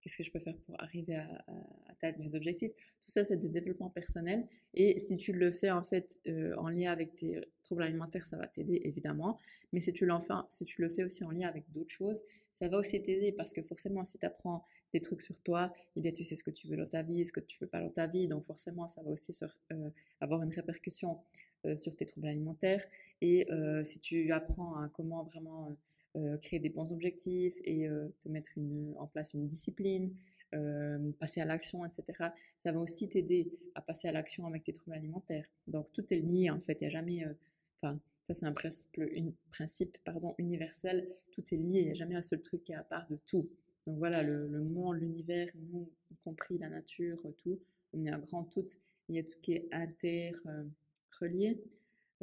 qu'est-ce 0.00 0.16
que 0.16 0.24
je 0.24 0.30
peux 0.30 0.38
faire 0.38 0.54
pour 0.66 0.80
arriver 0.80 1.16
à, 1.16 1.44
atteindre 1.88 2.18
mes 2.20 2.34
objectifs. 2.34 2.72
Tout 2.72 3.10
ça, 3.10 3.24
c'est 3.24 3.36
du 3.36 3.48
développement 3.48 3.90
personnel. 3.90 4.46
Et 4.74 4.98
si 4.98 5.16
tu 5.16 5.32
le 5.32 5.50
fais 5.50 5.70
en 5.70 5.82
fait 5.82 6.20
euh, 6.26 6.54
en 6.56 6.68
lien 6.68 6.92
avec 6.92 7.14
tes 7.14 7.40
troubles 7.62 7.82
alimentaires, 7.82 8.24
ça 8.24 8.36
va 8.36 8.46
t'aider 8.46 8.80
évidemment. 8.84 9.38
Mais 9.72 9.80
si 9.80 9.92
tu, 9.92 10.08
si 10.48 10.64
tu 10.64 10.80
le 10.80 10.88
fais 10.88 11.04
aussi 11.04 11.24
en 11.24 11.30
lien 11.30 11.48
avec 11.48 11.70
d'autres 11.72 11.90
choses, 11.90 12.22
ça 12.52 12.68
va 12.68 12.78
aussi 12.78 13.00
t'aider 13.02 13.32
parce 13.32 13.52
que 13.52 13.62
forcément, 13.62 14.04
si 14.04 14.18
tu 14.18 14.26
apprends 14.26 14.64
des 14.92 15.00
trucs 15.00 15.20
sur 15.20 15.40
toi, 15.40 15.72
eh 15.96 16.00
bien, 16.00 16.12
tu 16.12 16.24
sais 16.24 16.34
ce 16.34 16.44
que 16.44 16.50
tu 16.50 16.68
veux 16.68 16.76
dans 16.76 16.88
ta 16.88 17.02
vie, 17.02 17.24
ce 17.24 17.32
que 17.32 17.40
tu 17.40 17.58
veux 17.60 17.68
pas 17.68 17.80
dans 17.80 17.90
ta 17.90 18.06
vie. 18.06 18.26
Donc 18.28 18.44
forcément, 18.44 18.86
ça 18.86 19.02
va 19.02 19.10
aussi 19.10 19.36
euh, 19.72 19.90
avoir 20.20 20.42
une 20.42 20.52
répercussion 20.52 21.18
euh, 21.66 21.76
sur 21.76 21.94
tes 21.96 22.06
troubles 22.06 22.28
alimentaires. 22.28 22.84
Et 23.20 23.46
si 23.82 24.00
tu 24.00 24.30
apprends 24.32 24.76
à 24.76 24.88
comment 24.88 25.24
vraiment 25.24 25.76
créer 26.40 26.58
des 26.58 26.68
bons 26.70 26.92
objectifs 26.92 27.56
et 27.64 27.88
euh, 27.88 28.08
te 28.20 28.28
mettre 28.28 28.50
en 28.96 29.06
place 29.06 29.34
une 29.34 29.46
discipline, 29.46 30.14
euh, 30.54 31.12
passer 31.18 31.40
à 31.40 31.44
l'action, 31.44 31.84
etc. 31.84 32.30
Ça 32.56 32.72
va 32.72 32.80
aussi 32.80 33.08
t'aider 33.08 33.50
à 33.74 33.82
passer 33.82 34.08
à 34.08 34.12
l'action 34.12 34.46
avec 34.46 34.62
tes 34.62 34.72
troubles 34.72 34.96
alimentaires. 34.96 35.46
Donc 35.66 35.92
tout 35.92 36.04
est 36.12 36.18
lié 36.18 36.50
en 36.50 36.60
fait. 36.60 36.80
Il 36.80 36.84
n'y 36.84 36.88
a 36.88 36.90
jamais, 36.90 37.24
enfin 37.76 38.00
ça 38.24 38.34
c'est 38.34 38.46
un 38.46 38.52
principe, 38.52 39.00
une, 39.12 39.32
principe 39.50 39.98
pardon, 40.04 40.34
universel. 40.38 41.08
Tout 41.32 41.42
est 41.52 41.58
lié. 41.58 41.80
Il 41.80 41.84
n'y 41.86 41.90
a 41.90 41.94
jamais 41.94 42.16
un 42.16 42.22
seul 42.22 42.40
truc 42.40 42.64
qui 42.64 42.72
est 42.72 42.76
à 42.76 42.84
part 42.84 43.06
de 43.08 43.16
tout. 43.16 43.48
Donc 43.86 43.98
voilà, 43.98 44.22
le, 44.22 44.48
le 44.48 44.60
monde, 44.60 44.96
l'univers, 44.96 45.48
nous, 45.72 45.88
y 46.10 46.16
compris 46.18 46.58
la 46.58 46.68
nature, 46.68 47.18
tout, 47.42 47.58
on 47.92 48.04
est 48.04 48.10
un 48.10 48.18
grand 48.18 48.44
tout. 48.44 48.66
Il 49.08 49.16
y 49.16 49.18
a 49.18 49.22
tout 49.22 49.38
qui 49.40 49.52
est 49.54 49.68
interrelié. 49.72 51.62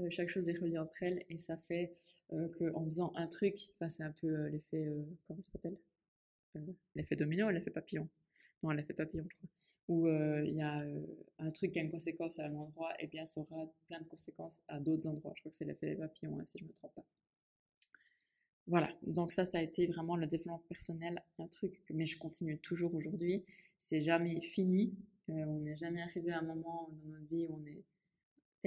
chaque 0.10 0.30
chose 0.30 0.50
est 0.50 0.60
reliée 0.60 0.78
entre 0.78 1.02
elles 1.04 1.24
et 1.30 1.38
ça 1.38 1.58
fait 1.58 1.92
euh, 1.92 2.05
qu'en 2.30 2.86
faisant 2.86 3.14
un 3.16 3.28
truc, 3.28 3.56
enfin, 3.76 3.90
c'est 3.90 4.04
un 4.04 4.12
peu 4.12 4.28
euh, 4.28 4.50
l'effet, 4.50 4.86
euh, 4.86 5.04
comment 5.28 5.42
ça 5.42 5.54
s'appelle? 5.54 5.78
L'effet 6.96 7.16
domino 7.16 7.48
ou 7.48 7.50
l'effet 7.50 7.72
papillon? 7.72 8.08
Non, 8.64 8.72
l'effet 8.72 8.94
papillon, 8.94 9.26
je 9.30 9.36
crois. 9.36 9.50
Où 9.90 10.08
il 10.08 10.54
y 10.54 10.62
a 10.62 10.84
un 11.40 11.48
truc 11.50 11.74
qui 11.74 11.80
a 11.80 11.82
une 11.82 11.92
conséquence 11.92 12.40
à 12.40 12.46
un 12.46 12.56
endroit, 12.56 12.94
et 13.00 13.08
bien 13.08 13.26
ça 13.26 13.42
aura 13.42 13.70
plein 13.88 14.00
de 14.00 14.08
conséquences 14.08 14.62
à 14.70 14.80
d'autres 14.80 15.06
endroits. 15.06 15.34
Je 15.36 15.42
crois 15.42 15.52
que 15.52 15.58
c'est 15.58 15.66
l'effet 15.66 15.96
papillon, 15.96 16.40
hein, 16.40 16.46
si 16.46 16.58
je 16.58 16.64
ne 16.64 16.70
me 16.70 16.74
trompe 16.74 16.94
pas. 16.96 17.06
Voilà, 18.68 18.90
donc 19.04 19.32
ça, 19.32 19.46
ça 19.46 19.60
a 19.60 19.62
été 19.62 19.86
vraiment 19.86 20.16
le 20.16 20.26
développement 20.26 20.64
personnel, 20.70 21.20
un 21.38 21.48
truc, 21.48 21.84
mais 21.94 22.06
je 22.06 22.18
continue 22.18 22.58
toujours 22.58 22.96
aujourd'hui. 22.96 23.44
C'est 23.78 24.02
jamais 24.02 24.40
fini. 24.40 24.96
on 25.28 25.60
n'est 25.60 25.76
jamais 25.76 26.02
arrivé 26.02 26.32
à 26.32 26.40
un 26.40 26.44
moment 26.44 26.90
dans 26.90 27.10
notre 27.10 27.28
vie 27.28 27.46
où 27.48 27.60
on 27.62 27.66
est 27.66 27.84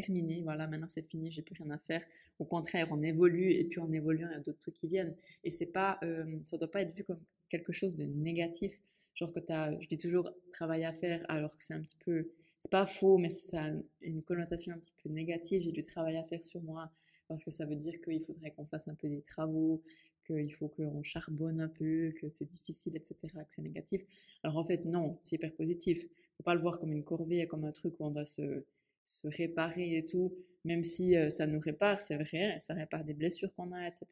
terminé, 0.01 0.43
voilà, 0.43 0.67
maintenant 0.69 0.89
c'est 0.89 1.07
fini, 1.07 1.31
j'ai 1.33 1.43
plus 1.43 1.55
rien 1.61 1.71
à 1.71 1.79
faire. 1.79 2.05
Au 2.39 2.45
contraire, 2.45 2.89
on 2.93 3.03
évolue 3.03 3.51
et 3.53 3.65
puis 3.65 3.81
en 3.81 3.91
évoluant, 3.93 4.29
il 4.31 4.33
y 4.33 4.37
a 4.37 4.41
d'autres 4.41 4.61
trucs 4.61 4.75
qui 4.75 4.87
viennent. 4.87 5.15
Et 5.43 5.51
c'est 5.51 5.73
pas, 5.73 5.99
euh, 6.05 6.39
ça 6.45 6.57
doit 6.57 6.71
pas 6.71 6.83
être 6.83 6.95
vu 6.97 7.03
comme 7.03 7.21
quelque 7.49 7.73
chose 7.73 7.97
de 7.97 8.05
négatif. 8.05 8.81
Genre 9.15 9.33
que 9.33 9.41
as, 9.53 9.81
je 9.81 9.89
dis 9.89 9.99
toujours 9.99 10.31
travail 10.53 10.85
à 10.85 10.93
faire, 10.93 11.25
alors 11.29 11.55
que 11.57 11.63
c'est 11.63 11.75
un 11.75 11.83
petit 11.83 11.97
peu, 12.05 12.31
c'est 12.61 12.71
pas 12.71 12.87
faux, 12.87 13.19
mais 13.19 13.29
ça 13.29 13.65
a 13.65 13.71
une 14.03 14.23
connotation 14.23 14.73
un 14.73 14.79
petit 14.79 14.93
peu 15.03 15.09
négative. 15.09 15.63
J'ai 15.63 15.73
du 15.73 15.83
travail 15.83 16.17
à 16.17 16.23
faire 16.23 16.41
sur 16.41 16.63
moi 16.63 16.91
parce 17.27 17.43
que 17.45 17.51
ça 17.51 17.67
veut 17.67 17.77
dire 17.77 18.01
qu'il 18.01 18.23
faudrait 18.23 18.51
qu'on 18.53 18.65
fasse 18.65 18.89
un 18.89 18.95
peu 18.95 19.09
des 19.09 19.21
travaux, 19.21 19.83
qu'il 20.25 20.53
faut 20.53 20.69
qu'on 20.69 21.03
charbonne 21.03 21.61
un 21.61 21.69
peu, 21.69 22.13
que 22.21 22.29
c'est 22.29 22.47
difficile, 22.47 22.97
etc., 22.97 23.17
que 23.35 23.53
c'est 23.53 23.63
négatif. 23.63 24.03
Alors 24.45 24.57
en 24.59 24.65
fait, 24.65 24.85
non, 24.85 25.19
c'est 25.25 25.37
hyper 25.37 25.55
positif. 25.55 26.07
Faut 26.37 26.45
pas 26.45 26.55
le 26.55 26.61
voir 26.61 26.79
comme 26.79 26.93
une 26.93 27.05
corvée, 27.05 27.47
comme 27.47 27.65
un 27.65 27.73
truc 27.73 27.95
où 27.99 28.07
on 28.07 28.11
doit 28.11 28.25
se, 28.25 28.65
se 29.09 29.27
réparer 29.29 29.97
et 29.97 30.05
tout, 30.05 30.35
même 30.65 30.85
si 30.85 31.17
euh, 31.17 31.31
ça 31.31 31.47
nous 31.47 31.59
répare, 31.59 32.01
c'est 32.01 32.17
vrai, 32.17 32.59
ça 32.61 32.75
répare 32.75 33.05
des 33.05 33.15
blessures 33.15 33.53
qu'on 33.55 33.73
a, 33.73 33.89
etc., 33.89 34.07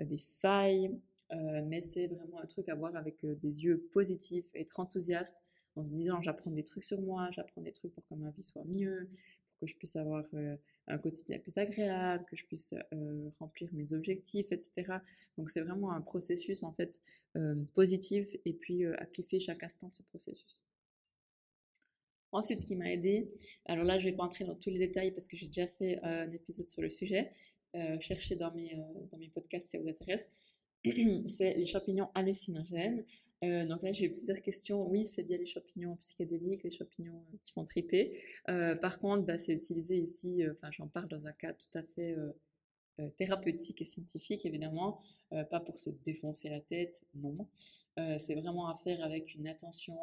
euh, 0.00 0.04
des 0.04 0.18
failles, 0.18 0.90
euh, 1.32 1.62
mais 1.66 1.82
c'est 1.82 2.06
vraiment 2.06 2.40
un 2.40 2.46
truc 2.46 2.68
à 2.70 2.74
voir 2.74 2.96
avec 2.96 3.24
des 3.24 3.64
yeux 3.64 3.86
positifs, 3.92 4.46
être 4.54 4.80
enthousiaste, 4.80 5.42
en 5.76 5.84
se 5.84 5.92
disant 5.92 6.20
j'apprends 6.22 6.52
des 6.52 6.64
trucs 6.64 6.84
sur 6.84 7.00
moi, 7.02 7.28
j'apprends 7.32 7.60
des 7.60 7.72
trucs 7.72 7.92
pour 7.92 8.06
que 8.06 8.14
ma 8.14 8.30
vie 8.30 8.42
soit 8.42 8.64
mieux, 8.64 9.08
pour 9.58 9.66
que 9.66 9.72
je 9.72 9.76
puisse 9.76 9.96
avoir 9.96 10.24
un 10.86 10.98
quotidien 10.98 11.38
plus 11.38 11.58
agréable, 11.58 12.24
que 12.30 12.36
je 12.36 12.46
puisse 12.46 12.74
remplir 13.38 13.68
mes 13.72 13.92
objectifs, 13.92 14.52
etc. 14.52 14.98
Donc 15.36 15.50
c'est 15.50 15.60
vraiment 15.60 15.92
un 15.92 16.00
processus 16.00 16.62
en 16.62 16.72
fait 16.72 17.00
positif 17.74 18.36
et 18.44 18.52
puis 18.52 18.86
à 18.86 19.04
kiffer 19.06 19.40
chaque 19.40 19.64
instant 19.64 19.88
de 19.88 19.94
ce 19.94 20.02
processus. 20.04 20.62
Ensuite, 22.34 22.62
ce 22.62 22.66
qui 22.66 22.74
m'a 22.74 22.90
aidé, 22.90 23.30
alors 23.64 23.84
là, 23.84 23.96
je 23.96 24.06
ne 24.06 24.10
vais 24.10 24.16
pas 24.16 24.24
entrer 24.24 24.42
dans 24.42 24.56
tous 24.56 24.68
les 24.68 24.78
détails 24.78 25.12
parce 25.12 25.28
que 25.28 25.36
j'ai 25.36 25.46
déjà 25.46 25.68
fait 25.68 25.98
euh, 25.98 26.24
un 26.26 26.30
épisode 26.32 26.66
sur 26.66 26.82
le 26.82 26.88
sujet. 26.88 27.30
Euh, 27.76 27.96
cherchez 28.00 28.34
dans 28.34 28.52
mes, 28.52 28.74
euh, 28.74 29.06
dans 29.08 29.18
mes 29.18 29.28
podcasts 29.28 29.66
si 29.66 29.76
ça 29.76 29.78
vous 29.78 29.88
intéresse. 29.88 30.28
c'est 31.26 31.54
les 31.54 31.64
champignons 31.64 32.08
hallucinogènes. 32.12 33.04
donc 33.40 33.82
là, 33.82 33.92
j'ai 33.92 34.08
plusieurs 34.08 34.42
questions. 34.42 34.84
Oui, 34.84 35.06
c'est 35.06 35.22
bien 35.22 35.38
les 35.38 35.46
champignons 35.46 35.94
psychédéliques, 35.94 36.64
les 36.64 36.70
champignons 36.70 37.24
qui 37.40 37.52
font 37.52 37.64
triper. 37.64 38.18
par 38.46 38.98
contre, 38.98 39.24
bah, 39.24 39.38
c'est 39.38 39.52
utilisé 39.52 39.96
ici, 39.96 40.42
enfin, 40.50 40.70
j'en 40.72 40.88
parle 40.88 41.06
dans 41.08 41.28
un 41.28 41.32
cas 41.32 41.52
tout 41.52 41.78
à 41.78 41.82
fait 41.84 42.16
thérapeutique 43.16 43.80
et 43.82 43.84
scientifique, 43.84 44.44
évidemment, 44.44 44.98
pas 45.30 45.60
pour 45.60 45.78
se 45.78 45.90
défoncer 45.90 46.48
la 46.48 46.60
tête, 46.60 47.04
non. 47.14 47.46
c'est 48.18 48.34
vraiment 48.34 48.68
à 48.68 48.74
faire 48.74 49.02
avec 49.02 49.34
une 49.34 49.46
attention 49.46 49.98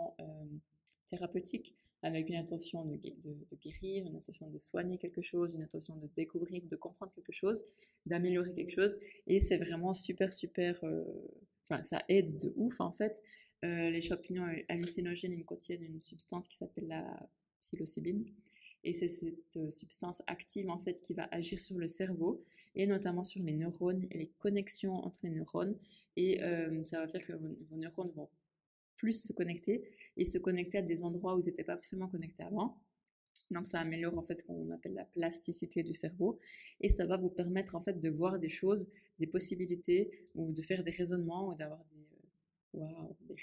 thérapeutique 1.08 1.76
avec 2.04 2.30
une 2.30 2.36
intention 2.36 2.86
de, 2.86 2.98
guérir, 3.56 4.06
une 4.08 4.16
intention 4.16 4.50
de 4.50 4.58
soigner 4.58 4.98
quelque 4.98 5.22
chose, 5.22 5.54
une 5.54 5.64
intention 5.64 5.96
de 5.96 6.08
découvrir, 6.16 6.62
de 6.66 6.76
comprendre 6.76 7.12
quelque 7.12 7.32
chose, 7.32 7.64
d'améliorer 8.06 8.54
quelque 8.54 8.72
chose. 8.72 8.96
Et 9.28 9.40
c'est 9.40 9.58
vraiment 9.58 9.94
super, 9.94 10.34
super... 10.34 10.84
Euh, 10.84 11.04
enfin, 11.64 11.84
ça 11.84 12.04
aide 12.10 12.38
de 12.40 12.54
ouf, 12.56 12.82
en 12.82 12.92
fait. 12.92 13.22
Euh, 13.64 13.90
les 13.90 14.02
champignons 14.02 14.48
hallucinogènes, 14.68 15.34
ils 15.34 15.46
contiennent 15.46 15.84
une 15.84 16.00
substance 16.00 16.48
qui 16.48 16.58
s'appelle 16.58 16.88
la 16.88 17.30
psilocybine. 17.60 18.26
Et 18.84 18.94
c'est 18.94 19.08
cette 19.08 19.58
euh, 19.58 19.70
substance 19.70 20.24
active, 20.26 20.72
en 20.72 20.80
fait, 20.80 21.00
qui 21.02 21.14
va 21.14 21.28
agir 21.32 21.60
sur 21.60 21.78
le 21.78 21.86
cerveau, 21.88 22.42
et 22.74 22.88
notamment 22.88 23.24
sur 23.24 23.44
les 23.44 23.54
neurones 23.54 24.08
et 24.10 24.18
les 24.18 24.32
connexions 24.40 24.96
entre 24.96 25.20
les 25.22 25.30
neurones. 25.30 25.78
Et 26.18 26.40
ça 26.86 27.00
va 27.00 27.08
faire 27.08 27.26
que 27.26 27.34
vos 27.34 27.78
neurones 27.78 28.12
vont 28.16 28.28
plus 29.02 29.24
se 29.28 29.34
connecter 29.34 29.84
et 30.16 30.26
se 30.26 30.38
connecter 30.38 30.78
à 30.78 30.82
des 30.84 31.02
endroits 31.02 31.36
où 31.36 31.40
ils 31.40 31.46
n'étaient 31.46 31.64
pas 31.64 31.76
forcément 31.76 32.08
connectés 32.08 32.44
avant. 32.44 32.80
Donc 33.50 33.66
ça 33.66 33.80
améliore 33.80 34.16
en 34.16 34.22
fait 34.22 34.36
ce 34.36 34.44
qu'on 34.44 34.70
appelle 34.70 34.94
la 34.94 35.06
plasticité 35.06 35.82
du 35.82 35.94
cerveau 35.94 36.38
et 36.80 36.88
ça 36.88 37.08
va 37.08 37.18
vous 37.18 37.30
permettre 37.30 37.74
en 37.76 37.82
fait 37.82 38.00
de 38.00 38.10
voir 38.10 38.38
des 38.38 38.48
choses, 38.48 38.88
des 39.18 39.26
possibilités 39.26 40.30
ou 40.36 40.54
de 40.54 40.62
faire 40.62 40.84
des 40.84 40.92
raisonnements 40.92 41.50
ou 41.50 41.56
d'avoir 41.56 41.84
des, 41.86 42.80
euh, 42.80 42.86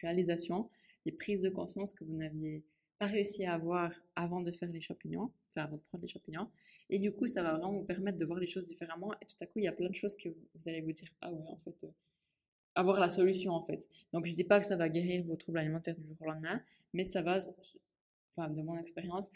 réalisations, 0.01 0.69
des 1.05 1.13
prises 1.13 1.41
de 1.41 1.51
conscience 1.51 1.93
que 1.93 2.05
vous 2.05 2.15
n'aviez 2.15 2.65
pas 3.01 3.07
réussi 3.07 3.45
à 3.45 3.55
avoir 3.55 3.93
avant 4.15 4.41
de 4.41 4.53
faire 4.53 4.71
les 4.71 4.81
champignons, 4.81 5.33
avant 5.57 5.77
de 5.77 5.83
prendre 5.83 6.03
les 6.03 6.09
champignons. 6.09 6.49
Et 6.89 7.01
du 7.01 7.11
coup, 7.11 7.27
ça 7.27 7.43
va 7.43 7.53
vraiment 7.53 7.73
vous 7.73 7.85
permettre 7.85 8.17
de 8.17 8.25
voir 8.25 8.39
les 8.39 8.47
choses 8.47 8.67
différemment. 8.69 9.13
Et 9.21 9.27
tout 9.27 9.37
à 9.41 9.47
coup, 9.47 9.59
il 9.59 9.65
y 9.65 9.69
a 9.69 9.73
plein 9.73 9.91
de 9.91 9.95
choses 9.95 10.17
que 10.17 10.29
vous 10.29 10.69
allez 10.69 10.83
vous 10.83 10.93
dire, 10.93 11.11
ah 11.21 11.33
ouais, 11.33 11.45
en 11.47 11.57
fait, 11.59 11.85
euh, 11.85 11.91
avoir 12.79 13.01
la 13.01 13.09
solution 13.09 13.53
en 13.53 13.63
fait. 13.63 13.89
Donc 14.13 14.25
je 14.25 14.35
dis 14.35 14.45
pas 14.45 14.61
que 14.61 14.67
ça 14.67 14.77
va 14.77 14.89
guérir 14.89 15.25
vos 15.25 15.35
troubles 15.35 15.59
alimentaires 15.59 15.97
du 15.97 16.07
jour 16.07 16.17
au 16.21 16.27
lendemain, 16.27 16.63
mais 16.95 17.03
ça 17.03 17.23
va, 17.23 17.39
enfin 18.31 18.49
de 18.49 18.63
mon 18.63 18.79
expérience, 18.79 19.31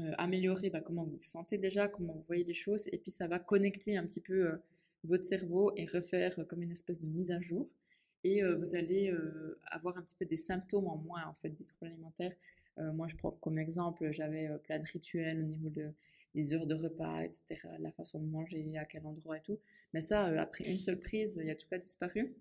euh, 0.00 0.12
améliorer 0.16 0.70
bah, 0.70 0.80
comment 0.80 1.04
vous 1.04 1.16
vous 1.16 1.20
sentez 1.20 1.58
déjà, 1.58 1.88
comment 1.88 2.14
vous 2.14 2.22
voyez 2.22 2.44
les 2.44 2.54
choses, 2.54 2.88
et 2.92 2.98
puis 2.98 3.10
ça 3.10 3.28
va 3.28 3.38
connecter 3.38 3.98
un 3.98 4.06
petit 4.06 4.22
peu 4.22 4.48
euh, 4.48 4.56
votre 5.04 5.24
cerveau 5.24 5.72
et 5.76 5.84
refaire 5.84 6.32
euh, 6.38 6.44
comme 6.44 6.62
une 6.62 6.70
espèce 6.70 7.04
de 7.04 7.08
mise 7.08 7.30
à 7.30 7.40
jour. 7.40 7.68
Et 8.24 8.42
vous 8.42 8.74
allez 8.74 9.14
avoir 9.70 9.96
un 9.96 10.02
petit 10.02 10.16
peu 10.16 10.24
des 10.24 10.36
symptômes 10.36 10.88
en 10.88 10.96
moins 10.96 11.24
en 11.28 11.32
fait 11.32 11.50
des 11.50 11.64
troubles 11.64 11.92
alimentaires. 11.92 12.34
moi, 12.76 13.06
je 13.06 13.14
prends 13.14 13.30
comme 13.30 13.56
exemple, 13.56 14.10
j'avais 14.10 14.48
plein 14.64 14.80
de 14.80 14.84
rituels 14.84 15.38
au 15.38 15.46
niveau 15.46 15.70
de, 15.70 15.92
heures 16.54 16.66
de 16.66 16.74
repas, 16.74 17.22
etc., 17.22 17.68
la 17.78 17.92
façon 17.92 18.18
de 18.18 18.26
manger, 18.26 18.76
à 18.78 18.84
quel 18.84 19.06
endroit 19.06 19.36
et 19.36 19.42
tout. 19.42 19.60
Mais 19.92 20.00
ça, 20.00 20.24
après 20.40 20.64
une 20.64 20.80
seule 20.80 20.98
prise, 20.98 21.38
il 21.40 21.46
y 21.46 21.50
a 21.52 21.54
tout 21.54 21.68
cas 21.68 21.78
disparu. 21.78 22.34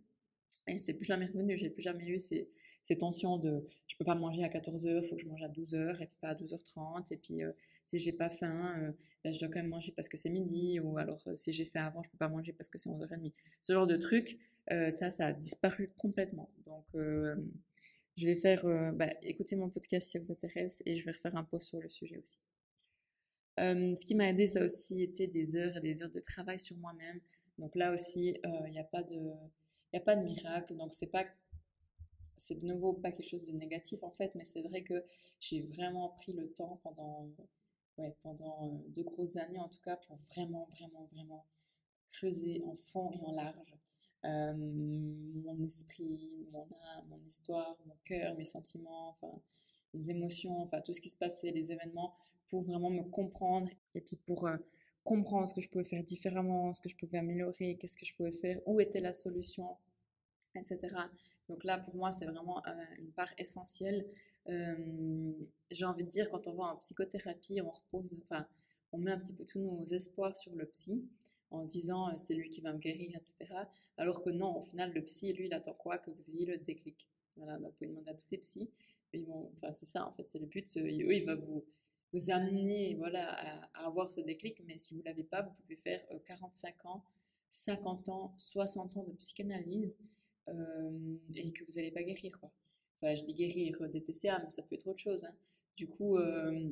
Et 0.67 0.77
c'est 0.79 0.93
plus 0.93 1.05
jamais 1.05 1.25
revenu, 1.27 1.55
j'ai 1.55 1.69
plus 1.69 1.83
jamais 1.83 2.07
eu 2.07 2.19
ces, 2.19 2.49
ces, 2.81 2.97
tensions 2.97 3.37
de 3.37 3.63
je 3.85 3.95
peux 3.97 4.05
pas 4.05 4.15
manger 4.15 4.43
à 4.43 4.49
14h, 4.49 5.03
il 5.03 5.07
faut 5.07 5.15
que 5.15 5.21
je 5.21 5.27
mange 5.27 5.43
à 5.43 5.47
12h 5.47 6.01
et 6.01 6.07
puis 6.07 6.17
pas 6.19 6.29
à 6.29 6.35
12h30 6.35 7.13
et 7.13 7.17
puis 7.17 7.43
euh, 7.43 7.51
si 7.83 7.99
j'ai 7.99 8.11
pas 8.11 8.29
faim, 8.29 8.73
euh, 8.79 8.91
ben, 9.23 9.31
je 9.31 9.39
dois 9.39 9.49
quand 9.49 9.59
même 9.59 9.69
manger 9.69 9.91
parce 9.91 10.09
que 10.09 10.17
c'est 10.17 10.31
midi 10.31 10.79
ou 10.79 10.97
alors 10.97 11.21
euh, 11.27 11.35
si 11.35 11.53
j'ai 11.53 11.65
faim 11.65 11.85
avant, 11.85 12.01
je 12.01 12.09
peux 12.09 12.17
pas 12.17 12.29
manger 12.29 12.51
parce 12.51 12.67
que 12.67 12.79
c'est 12.79 12.89
11h30. 12.89 13.31
Ce 13.61 13.73
genre 13.73 13.85
de 13.85 13.95
truc, 13.95 14.39
ça, 14.67 15.11
ça 15.11 15.27
a 15.27 15.33
disparu 15.33 15.93
complètement. 15.99 16.49
Donc 16.65 16.85
je 16.95 18.25
vais 18.25 18.33
faire, 18.33 18.65
bah, 18.95 19.09
écoutez 19.21 19.55
mon 19.55 19.69
podcast 19.69 20.07
si 20.07 20.13
ça 20.13 20.19
vous 20.19 20.31
intéresse 20.31 20.81
et 20.87 20.95
je 20.95 21.05
vais 21.05 21.11
refaire 21.11 21.35
un 21.35 21.43
post 21.43 21.67
sur 21.67 21.79
le 21.79 21.89
sujet 21.89 22.17
aussi. 22.17 22.39
ce 23.59 24.05
qui 24.05 24.15
m'a 24.15 24.29
aidé, 24.29 24.47
ça 24.47 24.61
a 24.61 24.65
aussi 24.65 25.03
été 25.03 25.27
des 25.27 25.55
heures 25.55 25.77
et 25.77 25.81
des 25.81 26.01
heures 26.01 26.09
de 26.09 26.19
travail 26.19 26.57
sur 26.57 26.75
moi-même. 26.77 27.19
Donc 27.59 27.75
là 27.75 27.93
aussi, 27.93 28.35
il 28.43 28.71
n'y 28.71 28.79
a 28.79 28.83
pas 28.85 29.03
de 29.03 29.19
n'y 29.97 30.01
a 30.01 30.05
pas 30.05 30.15
de 30.15 30.23
miracle. 30.23 30.75
Donc, 30.75 30.93
c'est 30.93 31.07
pas 31.07 31.25
c'est 32.37 32.55
de 32.55 32.65
nouveau 32.65 32.93
pas 32.93 33.11
quelque 33.11 33.27
chose 33.27 33.47
de 33.47 33.53
négatif 33.53 34.03
en 34.03 34.11
fait, 34.11 34.35
mais 34.35 34.43
c'est 34.43 34.61
vrai 34.61 34.83
que 34.83 35.05
j'ai 35.39 35.59
vraiment 35.59 36.09
pris 36.09 36.33
le 36.33 36.51
temps 36.51 36.79
pendant, 36.83 37.29
ouais, 37.97 38.15
pendant 38.21 38.67
euh, 38.67 38.77
deux 38.89 39.03
grosses 39.03 39.37
années 39.37 39.59
en 39.59 39.69
tout 39.69 39.79
cas 39.81 39.95
pour 39.95 40.17
vraiment, 40.17 40.67
vraiment, 40.77 41.05
vraiment 41.05 41.45
creuser 42.07 42.61
en 42.65 42.75
fond 42.75 43.09
et 43.11 43.21
en 43.21 43.31
large 43.31 43.75
euh, 44.25 44.53
mon 44.55 45.61
esprit, 45.63 46.47
mon 46.51 46.63
âme, 46.63 47.05
mon 47.09 47.23
histoire, 47.23 47.77
mon 47.85 47.95
cœur, 48.03 48.35
mes 48.35 48.43
sentiments, 48.43 49.09
enfin 49.09 49.31
les 49.93 50.09
émotions, 50.09 50.61
enfin 50.61 50.81
tout 50.81 50.93
ce 50.93 50.99
qui 50.99 51.09
se 51.09 51.17
passait, 51.17 51.51
les 51.51 51.71
événements, 51.71 52.13
pour 52.49 52.63
vraiment 52.63 52.89
me 52.89 53.03
comprendre 53.03 53.69
et 53.93 54.01
puis 54.01 54.17
pour 54.17 54.47
euh, 54.47 54.57
comprendre 55.05 55.47
ce 55.47 55.53
que 55.53 55.61
je 55.61 55.69
pouvais 55.69 55.83
faire 55.83 56.03
différemment, 56.03 56.73
ce 56.73 56.81
que 56.81 56.89
je 56.89 56.95
pouvais 56.95 57.19
améliorer, 57.19 57.75
qu'est-ce 57.79 57.95
que 57.95 58.05
je 58.05 58.13
pouvais 58.15 58.31
faire, 58.31 58.59
où 58.65 58.81
était 58.81 58.99
la 58.99 59.13
solution, 59.13 59.77
etc. 60.55 60.79
Donc 61.47 61.63
là, 61.63 61.77
pour 61.77 61.95
moi, 61.95 62.11
c'est 62.11 62.25
vraiment 62.25 62.65
euh, 62.65 62.71
une 62.97 63.11
part 63.11 63.31
essentielle. 63.37 64.05
Euh, 64.49 65.31
j'ai 65.71 65.85
envie 65.85 66.03
de 66.03 66.09
dire, 66.09 66.29
quand 66.31 66.47
on 66.47 66.55
va 66.55 66.65
en 66.65 66.77
psychothérapie, 66.77 67.61
on 67.61 67.69
repose, 67.69 68.17
enfin, 68.23 68.47
on 68.91 68.97
met 68.97 69.11
un 69.11 69.17
petit 69.17 69.33
peu 69.33 69.45
tous 69.45 69.59
nos 69.59 69.83
espoirs 69.83 70.35
sur 70.35 70.55
le 70.55 70.65
psy 70.65 71.07
en 71.51 71.63
disant 71.65 72.09
euh, 72.09 72.13
c'est 72.17 72.33
lui 72.33 72.49
qui 72.49 72.61
va 72.61 72.73
me 72.73 72.79
guérir, 72.79 73.15
etc. 73.15 73.53
Alors 73.97 74.23
que 74.23 74.31
non, 74.31 74.57
au 74.57 74.61
final, 74.61 74.91
le 74.91 75.03
psy, 75.03 75.33
lui, 75.33 75.45
il 75.45 75.53
attend 75.53 75.73
quoi 75.73 75.99
Que 75.99 76.09
vous 76.09 76.31
ayez 76.31 76.47
le 76.47 76.57
déclic. 76.57 77.07
Voilà, 77.37 77.59
donc 77.59 77.71
vous 77.71 77.77
pouvez 77.77 77.89
demander 77.89 78.09
à 78.09 78.15
tous 78.15 78.31
les 78.31 78.39
psys. 78.39 78.71
Ils 79.13 79.25
vont, 79.27 79.51
enfin, 79.53 79.71
c'est 79.71 79.85
ça, 79.85 80.05
en 80.05 80.11
fait, 80.11 80.23
c'est 80.23 80.39
le 80.39 80.47
but. 80.47 80.65
Eux, 80.77 80.89
il 80.89 81.25
va 81.25 81.35
vous, 81.35 81.63
vous 82.15 82.31
amener 82.31 82.95
voilà, 82.95 83.33
à, 83.73 83.85
avoir 83.85 84.09
ce 84.09 84.21
déclic, 84.21 84.61
mais 84.65 84.77
si 84.77 84.93
vous 84.93 85.01
ne 85.01 85.05
l'avez 85.05 85.23
pas, 85.23 85.41
vous 85.41 85.51
pouvez 85.61 85.75
faire 85.75 86.01
45 86.25 86.85
ans, 86.85 87.03
50 87.49 88.09
ans, 88.09 88.33
60 88.37 88.97
ans 88.97 89.03
de 89.03 89.13
psychanalyse 89.13 89.97
euh, 90.47 91.17
et 91.35 91.51
que 91.51 91.65
vous 91.65 91.73
n'allez 91.73 91.91
pas 91.91 92.03
guérir. 92.03 92.39
Quoi. 92.39 92.51
Enfin, 93.01 93.15
je 93.15 93.23
dis 93.23 93.33
guérir 93.33 93.89
des 93.89 94.01
TCA, 94.01 94.39
mais 94.39 94.49
ça 94.49 94.63
peut 94.63 94.75
être 94.75 94.87
autre 94.87 94.99
chose. 94.99 95.25
Hein. 95.25 95.35
Du 95.75 95.87
coup, 95.87 96.17
euh, 96.17 96.71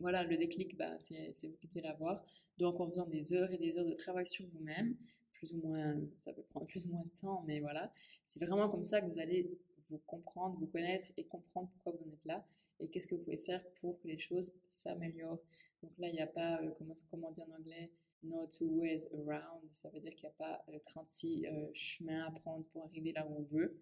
voilà, 0.00 0.24
le 0.24 0.36
déclic, 0.36 0.76
bah, 0.76 0.98
c'est 0.98 1.30
vous 1.44 1.56
qui 1.56 1.68
devez 1.68 1.82
l'avoir. 1.82 2.24
Donc, 2.58 2.80
en 2.80 2.86
faisant 2.86 3.06
des 3.06 3.34
heures 3.34 3.52
et 3.52 3.58
des 3.58 3.78
heures 3.78 3.86
de 3.86 3.94
travail 3.94 4.26
sur 4.26 4.46
vous-même, 4.48 4.96
plus 5.32 5.54
ou 5.54 5.60
moins, 5.60 5.96
ça 6.18 6.32
peut 6.32 6.42
prendre 6.42 6.66
plus 6.66 6.86
ou 6.86 6.90
moins 6.90 7.04
de 7.04 7.20
temps, 7.20 7.44
mais 7.46 7.60
voilà, 7.60 7.92
c'est 8.24 8.44
vraiment 8.44 8.68
comme 8.68 8.82
ça 8.82 9.00
que 9.00 9.06
vous 9.06 9.18
allez 9.18 9.48
vous 9.88 9.98
comprendre, 10.06 10.56
vous 10.58 10.66
connaître 10.66 11.12
et 11.16 11.24
comprendre 11.24 11.68
pourquoi 11.72 11.92
vous 11.92 12.08
en 12.08 12.12
êtes 12.12 12.24
là 12.24 12.44
et 12.80 12.88
qu'est-ce 12.88 13.06
que 13.06 13.14
vous 13.14 13.22
pouvez 13.22 13.38
faire 13.38 13.62
pour 13.80 14.00
que 14.00 14.08
les 14.08 14.18
choses 14.18 14.52
s'améliorent. 14.68 15.42
Donc 15.82 15.92
là, 15.98 16.08
il 16.08 16.14
n'y 16.14 16.20
a 16.20 16.26
pas, 16.26 16.60
euh, 16.62 16.70
comment, 16.78 16.94
comment 17.10 17.30
dire 17.30 17.46
en 17.48 17.58
anglais, 17.58 17.90
no 18.22 18.44
two 18.46 18.66
ways 18.66 19.08
around. 19.12 19.62
Ça 19.70 19.88
veut 19.90 20.00
dire 20.00 20.14
qu'il 20.14 20.28
n'y 20.28 20.34
a 20.34 20.38
pas 20.38 20.64
36 20.82 21.46
euh, 21.46 21.50
euh, 21.50 21.70
chemins 21.74 22.26
à 22.26 22.30
prendre 22.30 22.64
pour 22.68 22.84
arriver 22.84 23.12
là 23.12 23.26
où 23.26 23.36
on 23.38 23.42
veut. 23.42 23.80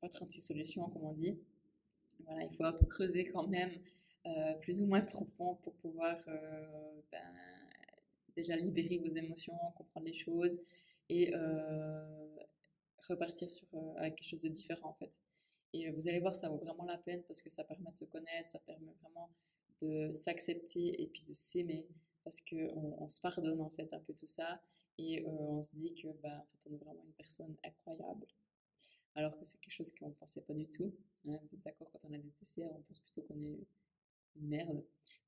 Pas 0.00 0.08
36 0.08 0.40
solutions, 0.40 0.88
comme 0.88 1.04
on 1.04 1.12
dit. 1.12 1.38
Voilà, 2.24 2.44
il 2.44 2.52
faut 2.52 2.64
creuser 2.86 3.24
quand 3.24 3.46
même, 3.46 3.72
euh, 4.26 4.54
plus 4.54 4.80
ou 4.80 4.86
moins 4.86 5.00
profond 5.00 5.56
pour 5.56 5.74
pouvoir 5.74 6.16
ben, 7.12 7.20
déjà 8.34 8.56
libérer 8.56 8.98
vos 8.98 9.14
émotions, 9.14 9.58
comprendre 9.76 10.06
les 10.06 10.14
choses 10.14 10.60
et 11.10 11.32
repartir 13.08 13.48
sur, 13.48 13.66
avec 13.98 14.16
quelque 14.16 14.28
chose 14.28 14.42
de 14.42 14.48
différent 14.48 14.90
en 14.90 14.94
fait. 14.94 15.20
Et 15.74 15.90
vous 15.90 16.08
allez 16.08 16.20
voir, 16.20 16.32
ça 16.34 16.48
vaut 16.48 16.58
vraiment 16.58 16.84
la 16.84 16.96
peine 16.96 17.24
parce 17.24 17.42
que 17.42 17.50
ça 17.50 17.64
permet 17.64 17.90
de 17.90 17.96
se 17.96 18.04
connaître, 18.04 18.48
ça 18.48 18.60
permet 18.60 18.94
vraiment 19.02 19.28
de 19.82 20.12
s'accepter 20.12 21.02
et 21.02 21.08
puis 21.08 21.22
de 21.22 21.32
s'aimer 21.32 21.88
parce 22.22 22.40
qu'on 22.40 22.96
on 22.98 23.08
se 23.08 23.20
pardonne 23.20 23.60
en 23.60 23.68
fait 23.68 23.92
un 23.92 23.98
peu 23.98 24.14
tout 24.14 24.26
ça 24.26 24.62
et 24.98 25.20
euh, 25.20 25.28
on 25.28 25.60
se 25.60 25.74
dit 25.74 25.92
que 25.94 26.06
bah, 26.22 26.40
en 26.40 26.46
fait, 26.46 26.70
on 26.70 26.74
est 26.74 26.78
vraiment 26.78 27.02
une 27.04 27.12
personne 27.14 27.56
incroyable. 27.64 28.24
Alors 29.16 29.36
que 29.36 29.44
c'est 29.44 29.58
quelque 29.58 29.72
chose 29.72 29.92
qu'on 29.92 30.10
ne 30.10 30.14
pensait 30.14 30.42
pas 30.42 30.54
du 30.54 30.66
tout. 30.68 30.92
Hein. 31.26 31.38
vous 31.42 31.54
êtes 31.54 31.62
d'accord, 31.62 31.90
quand 31.90 32.04
on 32.08 32.12
a 32.12 32.18
des 32.18 32.30
TCA, 32.30 32.70
on 32.72 32.82
pense 32.82 33.00
plutôt 33.00 33.22
qu'on 33.22 33.40
est 33.42 33.58
une 34.36 34.48
merde 34.48 34.84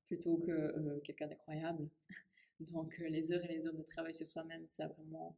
plutôt 0.07 0.37
que 0.37 0.51
euh, 0.51 0.99
quelqu'un 1.01 1.27
d'incroyable. 1.27 1.89
Donc 2.71 2.99
euh, 3.01 3.09
les 3.09 3.33
heures 3.33 3.43
et 3.43 3.49
les 3.49 3.67
heures 3.67 3.75
de 3.75 3.83
travail 3.83 4.13
sur 4.13 4.25
soi-même, 4.25 4.65
ça 4.65 4.85
a 4.85 4.87
vraiment, 4.87 5.35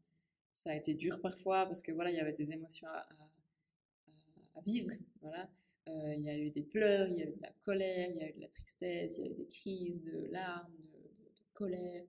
ça 0.54 0.70
a 0.72 0.76
été 0.76 0.94
dur 0.94 1.20
parfois 1.20 1.66
parce 1.66 1.82
que 1.82 1.92
voilà, 1.92 2.12
il 2.12 2.18
y 2.18 2.20
avait 2.20 2.34
des 2.34 2.52
émotions 2.52 2.88
à, 2.88 3.08
vivre, 4.62 4.92
voilà. 5.22 5.50
il 5.88 6.22
y 6.24 6.30
a 6.30 6.38
eu 6.38 6.50
des 6.52 6.64
pleurs, 6.64 7.08
il 7.10 7.18
y 7.18 7.24
a 7.24 7.30
eu 7.30 7.36
de 7.36 7.42
la 7.42 7.52
colère, 7.64 8.10
il 8.12 8.18
y 8.18 8.24
a 8.24 8.30
eu 8.30 8.34
de 8.34 8.42
la 8.42 8.48
tristesse, 8.48 9.18
il 9.18 9.26
y 9.26 9.28
a 9.28 9.32
eu 9.32 9.36
des 9.36 9.48
crises 9.48 10.04
de 10.04 10.28
larmes, 10.32 10.74
colère. 11.60 12.06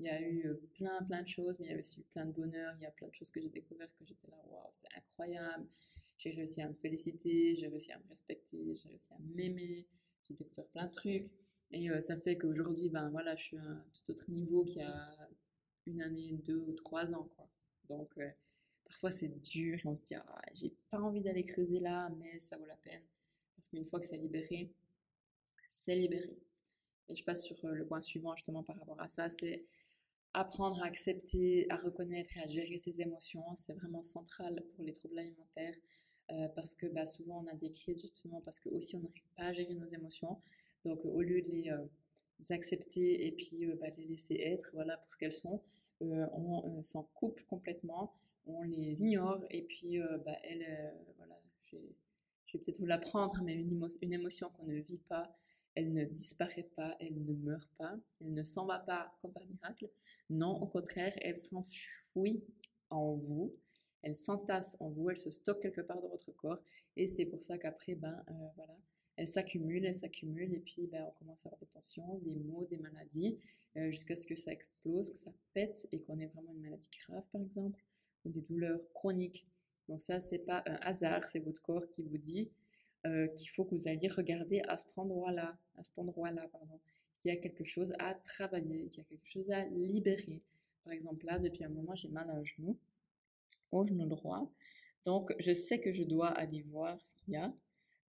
Il 0.00 0.06
y 0.06 0.08
a 0.08 0.20
eu 0.20 0.48
euh, 0.48 0.54
plein, 0.74 1.02
plein 1.04 1.22
de 1.22 1.28
choses, 1.28 1.54
mais 1.60 1.66
il 1.66 1.70
y 1.70 1.74
a 1.74 1.78
aussi 1.78 2.00
eu 2.00 2.04
plein 2.04 2.26
de 2.26 2.32
bonheur. 2.32 2.74
Il 2.76 2.82
y 2.82 2.86
a 2.86 2.90
plein 2.90 3.08
de 3.08 3.14
choses 3.14 3.30
que 3.30 3.40
j'ai 3.40 3.48
découvertes 3.48 3.94
que 3.94 4.04
j'étais 4.04 4.28
là, 4.28 4.42
waouh, 4.48 4.66
c'est 4.72 4.88
incroyable. 4.96 5.66
J'ai 6.18 6.30
réussi 6.30 6.62
à 6.62 6.68
me 6.68 6.74
féliciter, 6.74 7.54
j'ai 7.56 7.68
réussi 7.68 7.92
à 7.92 7.98
me 7.98 8.08
respecter, 8.08 8.74
j'ai 8.74 8.88
réussi 8.88 9.12
à 9.12 9.18
m'aimer. 9.34 9.86
J'ai 10.26 10.34
découvert 10.34 10.66
plein 10.68 10.86
de 10.86 10.90
trucs. 10.90 11.26
Et 11.70 11.90
euh, 11.90 12.00
ça 12.00 12.16
fait 12.16 12.38
qu'aujourd'hui, 12.38 12.88
ben 12.88 13.10
voilà, 13.10 13.36
je 13.36 13.44
suis 13.44 13.58
à 13.58 13.62
un 13.62 13.84
tout 13.92 14.10
autre 14.10 14.30
niveau 14.30 14.64
qu'il 14.64 14.78
y 14.78 14.84
a 14.84 15.28
une 15.86 16.00
année, 16.00 16.32
deux 16.44 16.56
ou 16.56 16.72
trois 16.72 17.14
ans, 17.14 17.28
quoi. 17.36 17.46
Donc, 17.88 18.10
euh, 18.16 18.30
parfois 18.94 19.10
c'est 19.10 19.40
dur 19.40 19.80
on 19.86 19.94
se 19.94 20.02
dit, 20.02 20.14
ah, 20.14 20.42
j'ai 20.52 20.72
pas 20.88 21.00
envie 21.00 21.20
d'aller 21.20 21.42
creuser 21.42 21.80
là, 21.80 22.08
mais 22.20 22.38
ça 22.38 22.56
vaut 22.56 22.64
la 22.64 22.76
peine. 22.76 23.02
Parce 23.56 23.68
qu'une 23.68 23.84
fois 23.84 23.98
que 23.98 24.06
c'est 24.06 24.16
libéré, 24.16 24.70
c'est 25.66 25.96
libéré. 25.96 26.38
Et 27.08 27.16
je 27.16 27.24
passe 27.24 27.44
sur 27.44 27.56
euh, 27.64 27.74
le 27.74 27.84
point 27.86 28.00
suivant 28.02 28.36
justement 28.36 28.62
par 28.62 28.78
rapport 28.78 29.00
à 29.00 29.08
ça, 29.08 29.28
c'est 29.28 29.64
apprendre 30.32 30.80
à 30.80 30.86
accepter, 30.86 31.66
à 31.70 31.76
reconnaître 31.76 32.36
et 32.36 32.40
à 32.42 32.46
gérer 32.46 32.76
ses 32.76 33.00
émotions. 33.00 33.44
C'est 33.56 33.72
vraiment 33.72 34.00
central 34.00 34.62
pour 34.74 34.84
les 34.84 34.92
troubles 34.92 35.18
alimentaires 35.18 35.76
euh, 36.30 36.48
parce 36.54 36.74
que 36.74 36.86
bah, 36.86 37.04
souvent 37.04 37.44
on 37.44 37.48
a 37.48 37.54
des 37.54 37.72
crises 37.72 38.00
justement 38.00 38.40
parce 38.42 38.60
que 38.60 38.68
aussi 38.68 38.94
on 38.94 39.00
n'arrive 39.00 39.24
pas 39.36 39.46
à 39.46 39.52
gérer 39.52 39.74
nos 39.74 39.86
émotions. 39.86 40.38
Donc 40.84 41.04
au 41.04 41.20
lieu 41.20 41.42
de 41.42 41.48
les, 41.48 41.70
euh, 41.70 41.84
accepter 42.50 43.26
et 43.26 43.32
puis 43.32 43.66
bah, 43.80 43.88
les 43.96 44.04
laisser 44.04 44.36
être, 44.36 44.70
voilà 44.72 44.96
pour 44.98 45.10
ce 45.10 45.16
qu'elles 45.16 45.32
sont, 45.32 45.60
on 46.00 46.82
s'en 46.82 47.04
coupe 47.14 47.42
complètement, 47.46 48.14
on 48.46 48.62
les 48.62 49.02
ignore 49.02 49.44
et 49.50 49.62
puis 49.62 49.98
bah, 50.24 50.36
elle, 50.44 50.94
voilà, 51.16 51.40
je 51.66 51.76
vais, 51.76 51.94
peut-être 52.58 52.78
vous 52.78 52.86
l'apprendre, 52.86 53.42
mais 53.44 53.54
une, 53.54 54.12
émotion 54.12 54.50
qu'on 54.50 54.66
ne 54.66 54.78
vit 54.78 55.00
pas, 55.00 55.34
elle 55.74 55.92
ne 55.92 56.04
disparaît 56.04 56.68
pas, 56.76 56.96
elle 57.00 57.24
ne 57.24 57.32
meurt 57.32 57.70
pas, 57.76 57.96
elle 58.20 58.32
ne 58.32 58.42
s'en 58.42 58.66
va 58.66 58.78
pas 58.78 59.12
comme 59.20 59.32
par 59.32 59.44
miracle. 59.46 59.88
Non, 60.30 60.54
au 60.54 60.66
contraire, 60.66 61.12
elle 61.20 61.38
s'enfuit 61.38 62.44
en 62.90 63.14
vous, 63.14 63.54
elle 64.02 64.14
s'entasse 64.14 64.76
en 64.80 64.90
vous, 64.90 65.10
elle 65.10 65.18
se 65.18 65.30
stocke 65.30 65.60
quelque 65.60 65.80
part 65.80 66.00
dans 66.00 66.08
votre 66.08 66.30
corps. 66.32 66.62
Et 66.96 67.06
c'est 67.06 67.26
pour 67.26 67.42
ça 67.42 67.58
qu'après, 67.58 67.94
ben, 67.94 68.22
euh, 68.28 68.48
voilà, 68.56 68.76
elle 69.16 69.26
s'accumule, 69.26 69.84
elle 69.84 69.94
s'accumule, 69.94 70.52
et 70.54 70.60
puis 70.60 70.86
ben, 70.86 71.04
on 71.08 71.12
commence 71.12 71.46
à 71.46 71.48
avoir 71.48 71.60
des 71.60 71.66
tensions, 71.66 72.18
des 72.18 72.36
maux, 72.36 72.66
des 72.66 72.78
maladies, 72.78 73.38
euh, 73.76 73.90
jusqu'à 73.90 74.14
ce 74.14 74.26
que 74.26 74.34
ça 74.34 74.52
explose, 74.52 75.10
que 75.10 75.16
ça 75.16 75.32
pète, 75.54 75.88
et 75.90 76.00
qu'on 76.00 76.18
ait 76.18 76.26
vraiment 76.26 76.52
une 76.52 76.62
maladie 76.62 76.88
grave, 77.06 77.26
par 77.32 77.40
exemple, 77.40 77.80
ou 78.24 78.30
des 78.30 78.40
douleurs 78.40 78.80
chroniques. 78.92 79.46
Donc 79.88 80.00
ça, 80.00 80.20
c'est 80.20 80.38
pas 80.38 80.62
un 80.66 80.76
hasard, 80.76 81.22
c'est 81.22 81.40
votre 81.40 81.62
corps 81.62 81.88
qui 81.90 82.02
vous 82.02 82.18
dit 82.18 82.50
euh, 83.06 83.26
qu'il 83.28 83.50
faut 83.50 83.64
que 83.64 83.74
vous 83.74 83.88
alliez 83.88 84.08
regarder 84.08 84.62
à 84.66 84.76
cet 84.76 84.96
endroit-là, 84.98 85.58
à 85.76 85.82
cet 85.82 85.98
endroit-là, 85.98 86.48
pardon, 86.50 86.80
qu'il 87.20 87.32
y 87.32 87.36
a 87.36 87.36
quelque 87.36 87.64
chose 87.64 87.92
à 87.98 88.14
travailler, 88.14 88.88
qu'il 88.88 89.02
y 89.02 89.06
a 89.06 89.08
quelque 89.08 89.26
chose 89.26 89.50
à 89.50 89.64
libérer. 89.66 90.40
Par 90.84 90.92
exemple, 90.92 91.26
là, 91.26 91.38
depuis 91.38 91.64
un 91.64 91.68
moment, 91.68 91.94
j'ai 91.94 92.08
mal 92.08 92.30
à 92.30 92.34
un 92.34 92.44
genou, 92.44 92.78
au 93.72 93.84
genou 93.84 94.06
droit. 94.06 94.50
Donc, 95.04 95.34
je 95.38 95.52
sais 95.52 95.80
que 95.80 95.92
je 95.92 96.02
dois 96.02 96.28
aller 96.28 96.62
voir 96.62 96.98
ce 96.98 97.14
qu'il 97.14 97.34
y 97.34 97.36
a. 97.36 97.54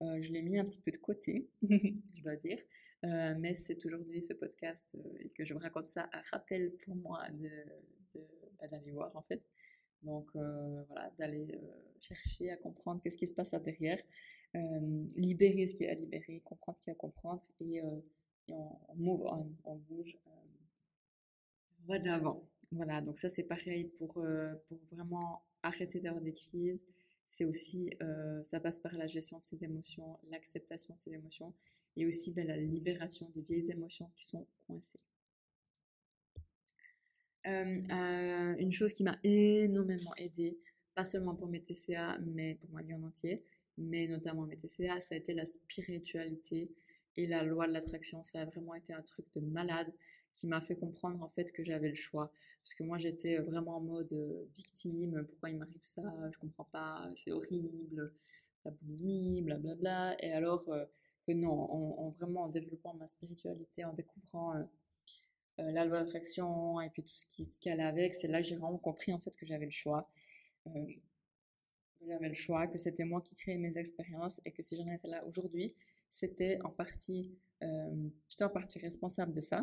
Euh, 0.01 0.21
je 0.21 0.31
l'ai 0.31 0.41
mis 0.41 0.57
un 0.57 0.65
petit 0.65 0.79
peu 0.79 0.91
de 0.91 0.97
côté, 0.97 1.47
je 1.61 2.21
dois 2.23 2.35
dire. 2.35 2.59
Euh, 3.03 3.35
mais 3.37 3.55
c'est 3.55 3.85
aujourd'hui 3.85 4.21
ce 4.21 4.33
podcast 4.33 4.97
et 5.19 5.27
que 5.29 5.43
je 5.43 5.53
me 5.53 5.59
raconte 5.59 5.87
ça 5.87 6.09
un 6.11 6.21
rappel 6.31 6.71
pour 6.83 6.95
moi 6.95 7.21
de, 7.31 7.49
bah, 8.59 8.67
d'aller 8.67 8.91
voir 8.91 9.15
en 9.15 9.21
fait. 9.21 9.45
Donc 10.03 10.29
voilà, 10.33 11.11
d'aller 11.17 11.59
chercher 11.99 12.51
à 12.51 12.57
comprendre 12.57 13.01
qu'est-ce 13.01 13.17
qui 13.17 13.27
se 13.27 13.33
passe 13.33 13.53
à 13.53 13.59
derrière, 13.59 13.99
libérer 15.15 15.65
ce 15.65 15.75
qui 15.75 15.83
est 15.83 15.89
à 15.89 15.95
libérer, 15.95 16.41
comprendre 16.41 16.77
ce 16.77 16.83
qui 16.83 16.89
est 16.89 16.93
à 16.93 16.95
comprendre 16.95 17.41
et, 17.59 17.81
on, 17.81 18.73
move 18.95 19.21
on, 19.63 19.75
bouge, 19.75 20.17
on 20.25 21.87
va 21.87 21.97
de 21.97 22.05
l'avant. 22.05 22.47
Voilà, 22.71 23.01
donc 23.01 23.17
ça 23.17 23.29
c'est 23.29 23.43
pareil 23.43 23.85
pour, 23.97 24.23
pour 24.67 24.77
vraiment 24.91 25.43
arrêter 25.63 25.99
d'avoir 25.99 26.21
des 26.21 26.33
crises. 26.33 26.85
C'est 27.23 27.45
aussi, 27.45 27.89
ça 28.43 28.59
passe 28.59 28.77
par 28.77 28.93
la 28.93 29.07
gestion 29.07 29.39
de 29.39 29.43
ses 29.43 29.63
émotions, 29.63 30.19
l'acceptation 30.29 30.93
de 30.93 30.99
ses 30.99 31.13
émotions 31.13 31.53
et 31.97 32.05
aussi 32.05 32.33
ben, 32.33 32.45
la 32.47 32.57
libération 32.57 33.27
des 33.29 33.41
vieilles 33.41 33.71
émotions 33.71 34.11
qui 34.15 34.25
sont 34.25 34.45
coincées. 34.67 34.99
Une 37.45 38.71
chose 38.71 38.93
qui 38.93 39.03
m'a 39.03 39.17
énormément 39.23 40.13
aidée, 40.17 40.57
pas 40.93 41.05
seulement 41.05 41.35
pour 41.35 41.47
mes 41.47 41.61
TCA, 41.61 42.17
mais 42.19 42.55
pour 42.55 42.69
ma 42.71 42.81
vie 42.81 42.93
en 42.93 43.03
entier, 43.03 43.43
mais 43.77 44.07
notamment 44.07 44.45
mes 44.45 44.55
TCA, 44.55 45.01
ça 45.01 45.15
a 45.15 45.17
été 45.17 45.33
la 45.33 45.45
spiritualité 45.45 46.71
et 47.17 47.27
la 47.27 47.43
loi 47.43 47.67
de 47.67 47.73
l'attraction. 47.73 48.23
Ça 48.23 48.41
a 48.41 48.45
vraiment 48.45 48.75
été 48.75 48.93
un 48.93 49.01
truc 49.01 49.25
de 49.33 49.41
malade 49.41 49.91
qui 50.33 50.47
m'a 50.47 50.61
fait 50.61 50.75
comprendre 50.75 51.23
en 51.23 51.27
fait 51.27 51.51
que 51.51 51.63
j'avais 51.63 51.89
le 51.89 51.95
choix. 51.95 52.31
Parce 52.63 52.73
que 52.73 52.83
moi 52.83 52.97
j'étais 52.97 53.37
vraiment 53.39 53.77
en 53.77 53.81
mode 53.81 54.13
victime, 54.55 55.23
pourquoi 55.27 55.51
il 55.51 55.57
m'arrive 55.57 55.81
ça, 55.81 56.01
je 56.31 56.37
comprends 56.39 56.67
pas, 56.71 57.09
c'est 57.15 57.31
horrible, 57.31 58.11
la 58.63 58.71
boulimie, 58.71 59.41
blablabla. 59.43 60.15
Et 60.23 60.31
alors 60.31 60.65
que 61.27 61.31
non, 61.31 61.51
en, 61.51 62.09
vraiment 62.11 62.43
en 62.43 62.49
développant 62.49 62.93
ma 62.95 63.07
spiritualité, 63.07 63.85
en 63.85 63.93
découvrant 63.93 64.53
la 65.57 65.85
loi 65.85 65.99
d'attraction 65.99 66.81
et 66.81 66.89
puis 66.89 67.03
tout 67.03 67.15
ce 67.15 67.25
qui, 67.25 67.49
qui 67.49 67.69
allait 67.69 67.83
avec, 67.83 68.13
c'est 68.13 68.27
là 68.27 68.41
que 68.41 68.47
j'ai 68.47 68.55
vraiment 68.55 68.77
compris 68.77 69.13
en 69.13 69.19
fait 69.19 69.35
que 69.35 69.45
j'avais 69.45 69.65
le 69.65 69.71
choix. 69.71 70.09
j'avais 72.05 72.27
le 72.27 72.33
choix, 72.33 72.67
que 72.67 72.77
c'était 72.77 73.05
moi 73.05 73.21
qui 73.21 73.35
créais 73.35 73.57
mes 73.57 73.77
expériences 73.77 74.41
et 74.45 74.51
que 74.51 74.61
si 74.61 74.75
j'en 74.75 74.87
étais 74.91 75.07
là 75.07 75.23
aujourd'hui, 75.25 75.73
c'était 76.09 76.57
en 76.63 76.69
partie, 76.69 77.37
j'étais 78.29 78.43
en 78.43 78.49
partie 78.49 78.79
responsable 78.79 79.33
de 79.33 79.41
ça 79.41 79.61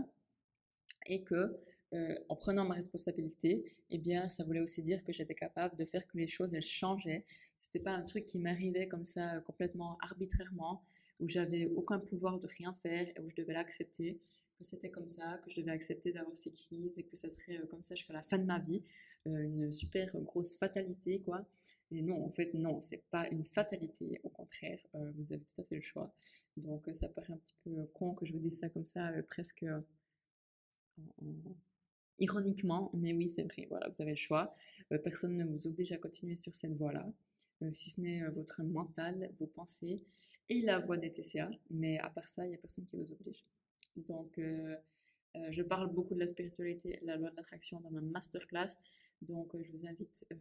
et 1.06 1.22
que 1.22 1.60
euh, 1.94 2.14
en 2.30 2.36
prenant 2.36 2.64
ma 2.64 2.74
responsabilité, 2.74 3.66
eh 3.90 3.98
bien, 3.98 4.26
ça 4.28 4.44
voulait 4.44 4.60
aussi 4.60 4.82
dire 4.82 5.04
que 5.04 5.12
j'étais 5.12 5.34
capable 5.34 5.76
de 5.76 5.84
faire 5.84 6.06
que 6.06 6.16
les 6.16 6.26
choses 6.26 6.54
elles 6.54 6.62
changeaient. 6.62 7.22
C'était 7.54 7.80
pas 7.80 7.92
un 7.92 8.02
truc 8.02 8.26
qui 8.26 8.38
m'arrivait 8.38 8.88
comme 8.88 9.04
ça 9.04 9.40
complètement 9.40 9.98
arbitrairement, 10.00 10.82
où 11.20 11.28
j'avais 11.28 11.66
aucun 11.66 11.98
pouvoir 11.98 12.38
de 12.38 12.46
rien 12.46 12.72
faire 12.72 13.08
et 13.08 13.20
où 13.20 13.28
je 13.28 13.34
devais 13.34 13.52
l'accepter, 13.52 14.20
que 14.58 14.64
c'était 14.64 14.90
comme 14.90 15.08
ça, 15.08 15.38
que 15.38 15.50
je 15.50 15.60
devais 15.60 15.70
accepter 15.70 16.12
d'avoir 16.12 16.36
ces 16.36 16.50
crises 16.50 16.98
et 16.98 17.04
que 17.04 17.16
ça 17.16 17.30
serait 17.30 17.58
euh, 17.58 17.66
comme 17.66 17.82
ça 17.82 17.94
jusqu'à 17.94 18.12
la 18.12 18.22
fin 18.22 18.38
de 18.38 18.44
ma 18.44 18.58
vie, 18.58 18.82
euh, 19.26 19.42
une 19.42 19.72
super 19.72 20.08
grosse 20.22 20.56
fatalité 20.56 21.18
quoi. 21.20 21.46
Et 21.90 22.02
non, 22.02 22.24
en 22.24 22.30
fait 22.30 22.54
non, 22.54 22.80
c'est 22.80 23.04
pas 23.10 23.28
une 23.28 23.44
fatalité, 23.44 24.20
au 24.24 24.28
contraire, 24.28 24.78
vous 24.94 25.32
avez 25.32 25.42
tout 25.42 25.60
à 25.60 25.64
fait 25.64 25.76
le 25.76 25.80
choix. 25.80 26.14
Donc 26.56 26.88
ça 26.92 27.08
paraît 27.08 27.32
un 27.32 27.38
petit 27.38 27.54
peu 27.64 27.84
con 27.94 28.14
que 28.14 28.26
je 28.26 28.32
vous 28.32 28.40
dise 28.40 28.58
ça 28.58 28.68
comme 28.68 28.84
ça, 28.84 29.10
presque 29.28 29.64
ironiquement, 32.18 32.90
mais 32.94 33.12
oui, 33.12 33.28
c'est 33.28 33.42
vrai, 33.42 33.66
voilà, 33.68 33.88
vous 33.88 34.00
avez 34.00 34.12
le 34.12 34.16
choix. 34.16 34.54
Euh, 34.92 34.98
personne 34.98 35.36
ne 35.36 35.44
vous 35.44 35.66
oblige 35.66 35.92
à 35.92 35.98
continuer 35.98 36.36
sur 36.36 36.54
cette 36.54 36.76
voie-là, 36.76 37.06
euh, 37.62 37.70
si 37.70 37.90
ce 37.90 38.00
n'est 38.00 38.22
euh, 38.22 38.30
votre 38.30 38.62
mental, 38.62 39.30
vos 39.38 39.46
pensées 39.46 39.96
et 40.52 40.60
la 40.62 40.78
voie 40.78 40.96
des 40.96 41.10
TCA, 41.10 41.50
mais 41.70 41.98
à 41.98 42.10
part 42.10 42.28
ça, 42.28 42.44
il 42.44 42.50
n'y 42.50 42.54
a 42.54 42.58
personne 42.58 42.84
qui 42.84 42.96
vous 42.96 43.12
oblige. 43.12 43.42
Donc, 43.96 44.40
je 45.50 45.62
parle 45.62 45.92
beaucoup 45.92 46.14
de 46.14 46.20
la 46.20 46.26
spiritualité, 46.26 46.98
la 47.02 47.16
loi 47.16 47.30
de 47.30 47.36
l'attraction 47.36 47.80
dans 47.80 47.90
ma 47.90 48.00
masterclass, 48.00 48.76
donc 49.22 49.54
je 49.60 49.70
vous 49.70 49.86
invite 49.86 50.26
à 50.30 50.34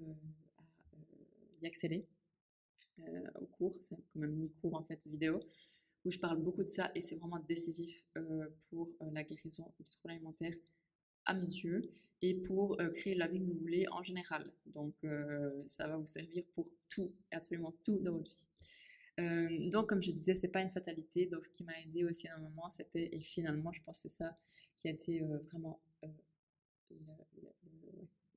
y 1.62 1.67
accéder 1.67 2.06
au 3.39 3.45
cours, 3.45 3.74
c'est 3.80 3.95
comme 4.12 4.24
un 4.24 4.28
mini-cours 4.28 4.76
en 4.76 4.84
fait 4.84 5.08
vidéo, 5.08 5.39
où 6.04 6.12
je 6.12 6.19
parle 6.19 6.41
beaucoup 6.41 6.63
de 6.63 6.69
ça 6.69 6.91
et 6.95 7.02
c'est 7.02 7.15
vraiment 7.15 7.39
décisif 7.39 8.06
pour 8.69 8.88
la 9.13 9.24
guérison 9.24 9.71
du 9.80 9.91
trouble 9.91 10.13
alimentaire 10.13 10.54
à 11.26 11.34
mes 11.34 11.43
yeux 11.43 11.82
et 12.21 12.36
pour 12.36 12.80
euh, 12.80 12.89
créer 12.89 13.15
la 13.15 13.28
vie 13.28 13.39
que 13.39 13.45
vous 13.45 13.58
voulez 13.60 13.86
en 13.91 14.04
général. 14.04 14.52
Donc 14.65 15.04
euh, 15.04 15.63
ça 15.65 15.88
va 15.88 15.97
vous 15.97 16.06
servir 16.06 16.43
pour 16.54 16.65
tout, 16.89 17.12
absolument 17.32 17.71
tout 17.86 18.00
dans 18.00 18.13
votre 18.13 18.30
vie. 18.30 18.47
Euh, 19.19 19.69
donc 19.69 19.89
comme 19.89 20.02
je 20.02 20.12
disais, 20.12 20.34
c'est 20.34 20.50
pas 20.50 20.62
une 20.62 20.69
fatalité. 20.69 21.26
Donc 21.26 21.43
ce 21.43 21.50
qui 21.50 21.63
m'a 21.63 21.80
aidé 21.80 22.04
aussi 22.06 22.28
à 22.28 22.36
un 22.36 22.39
moment, 22.39 22.69
c'était 22.69 23.10
et 23.12 23.21
finalement, 23.21 23.71
je 23.71 23.82
pense 23.82 24.04
que 24.04 24.10
c'est 24.10 24.17
ça 24.17 24.34
qui 24.76 24.88
a 24.88 24.91
été 24.91 25.21
vraiment 25.50 25.80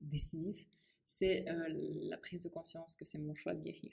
décisif, 0.01 0.65
c'est 1.03 1.45
la 1.45 2.17
prise 2.17 2.43
de 2.43 2.49
conscience 2.49 2.95
que 2.95 3.05
c'est 3.05 3.17
mon 3.17 3.33
choix 3.33 3.53
de 3.53 3.61
guérir. 3.61 3.91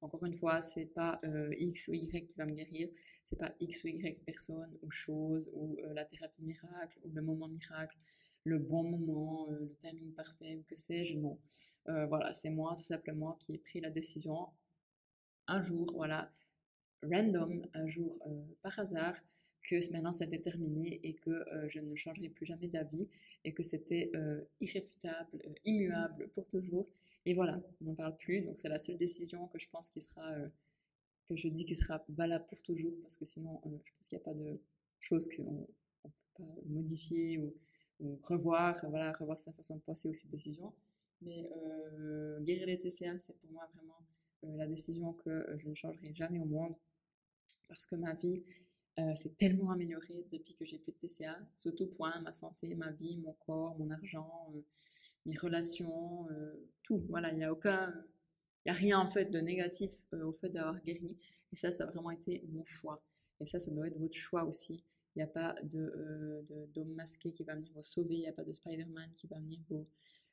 Encore 0.00 0.24
une 0.24 0.32
fois, 0.32 0.60
c'est 0.60 0.86
pas 0.86 1.20
X 1.56 1.88
ou 1.88 1.94
Y 1.94 2.26
qui 2.26 2.38
va 2.38 2.46
me 2.46 2.54
guérir, 2.54 2.88
c'est 3.22 3.38
pas 3.38 3.54
X 3.60 3.84
ou 3.84 3.88
Y 3.88 4.24
personne 4.24 4.76
ou 4.82 4.90
chose 4.90 5.50
ou 5.54 5.76
la 5.94 6.04
thérapie 6.04 6.42
miracle 6.42 6.98
ou 7.04 7.10
le 7.10 7.22
moment 7.22 7.48
miracle 7.48 7.96
le 8.44 8.58
bon 8.58 8.82
moment, 8.82 9.48
euh, 9.50 9.58
le 9.60 9.76
timing 9.80 10.12
parfait 10.14 10.56
ou 10.56 10.62
que 10.64 10.76
sais-je, 10.76 11.16
non. 11.16 11.38
Euh, 11.88 12.06
voilà, 12.06 12.34
c'est 12.34 12.50
moi 12.50 12.74
tout 12.76 12.84
simplement 12.84 13.32
qui 13.34 13.54
ai 13.54 13.58
pris 13.58 13.80
la 13.80 13.90
décision 13.90 14.48
un 15.48 15.60
jour, 15.60 15.92
voilà, 15.94 16.30
random, 17.02 17.62
un 17.74 17.86
jour 17.86 18.18
euh, 18.26 18.42
par 18.62 18.78
hasard, 18.78 19.14
que 19.62 19.92
maintenant 19.92 20.10
c'était 20.10 20.40
terminé 20.40 20.98
et 21.04 21.14
que 21.14 21.44
je 21.68 21.78
ne 21.78 21.94
changerai 21.94 22.28
plus 22.28 22.44
jamais 22.44 22.66
d'avis 22.66 23.08
et 23.44 23.54
que 23.54 23.62
c'était 23.62 24.10
irréfutable, 24.58 25.40
immuable 25.64 26.30
pour 26.30 26.48
toujours. 26.48 26.88
Et 27.26 27.32
voilà, 27.32 27.62
on 27.80 27.84
n'en 27.84 27.94
parle 27.94 28.16
plus. 28.16 28.42
Donc 28.42 28.58
c'est 28.58 28.68
la 28.68 28.78
seule 28.78 28.96
décision 28.96 29.46
que 29.46 29.60
je 29.60 29.68
pense 29.68 29.88
qui 29.88 30.00
sera, 30.00 30.34
que 31.28 31.36
je 31.36 31.46
dis 31.46 31.64
qui 31.64 31.76
sera 31.76 32.04
valable 32.08 32.44
pour 32.48 32.60
toujours 32.62 32.98
parce 33.02 33.16
que 33.16 33.24
sinon 33.24 33.60
je 33.64 33.92
pense 33.92 34.08
qu'il 34.08 34.18
n'y 34.18 34.22
a 34.22 34.24
pas 34.24 34.34
de 34.34 34.58
choses 34.98 35.28
qu'on 35.28 35.52
ne 35.52 35.64
peut 36.02 36.10
pas 36.38 36.44
modifier 36.66 37.38
ou 37.38 37.54
revoir, 38.22 38.74
voilà, 38.88 39.12
revoir 39.12 39.38
sa 39.38 39.52
façon 39.52 39.76
de 39.76 39.80
penser 39.82 40.08
aussi 40.08 40.26
de 40.26 40.32
décision. 40.32 40.72
Mais 41.20 41.48
euh, 41.56 42.40
guérir 42.40 42.66
les 42.66 42.78
TCA, 42.78 43.18
c'est 43.18 43.36
pour 43.38 43.50
moi 43.50 43.68
vraiment 43.74 43.98
euh, 44.00 44.21
la 44.42 44.66
décision 44.66 45.12
que 45.12 45.30
euh, 45.30 45.58
je 45.58 45.68
ne 45.68 45.74
changerai 45.74 46.12
jamais 46.14 46.40
au 46.40 46.44
monde 46.44 46.74
parce 47.68 47.86
que 47.86 47.96
ma 47.96 48.14
vie 48.14 48.42
s'est 49.14 49.32
tellement 49.38 49.70
améliorée 49.70 50.26
depuis 50.30 50.54
que 50.54 50.66
j'ai 50.66 50.76
plus 50.76 50.92
de 50.92 50.98
TCA, 50.98 51.38
sur 51.56 51.74
tout 51.74 51.86
point, 51.86 52.20
ma 52.20 52.30
santé, 52.30 52.74
ma 52.74 52.90
vie, 52.90 53.16
mon 53.16 53.32
corps, 53.32 53.74
mon 53.78 53.90
argent, 53.90 54.52
mes 55.24 55.32
relations, 55.38 56.28
tout. 56.82 57.02
Voilà, 57.08 57.32
il 57.32 57.38
n'y 57.38 57.44
a 57.44 57.50
aucun, 57.50 57.90
il 58.66 58.70
a 58.70 58.74
rien 58.74 58.98
en 58.98 59.08
fait 59.08 59.30
de 59.30 59.40
négatif 59.40 60.06
au 60.12 60.32
fait 60.32 60.50
d'avoir 60.50 60.78
guéri. 60.82 61.16
Et 61.52 61.56
ça, 61.56 61.70
ça 61.70 61.84
a 61.84 61.86
vraiment 61.86 62.10
été 62.10 62.44
mon 62.50 62.66
choix. 62.66 63.02
Et 63.40 63.46
ça, 63.46 63.58
ça 63.58 63.70
doit 63.70 63.86
être 63.86 63.98
votre 63.98 64.16
choix 64.16 64.44
aussi. 64.44 64.84
Il 65.14 65.18
n'y 65.18 65.22
a 65.22 65.26
pas 65.26 65.54
euh, 65.74 66.42
de, 66.42 66.66
d'homme 66.72 66.94
masqué 66.94 67.32
qui 67.32 67.44
va 67.44 67.54
venir 67.54 67.70
vous 67.74 67.82
sauver. 67.82 68.14
Il 68.14 68.20
n'y 68.20 68.28
a 68.28 68.32
pas 68.32 68.44
de 68.44 68.52
Spider-Man 68.52 69.10
qui 69.14 69.26
va 69.26 69.38
venir 69.38 69.58
vous, 69.68 69.86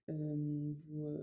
euh, 0.09 0.71
vous, 0.71 1.03
euh, 1.03 1.17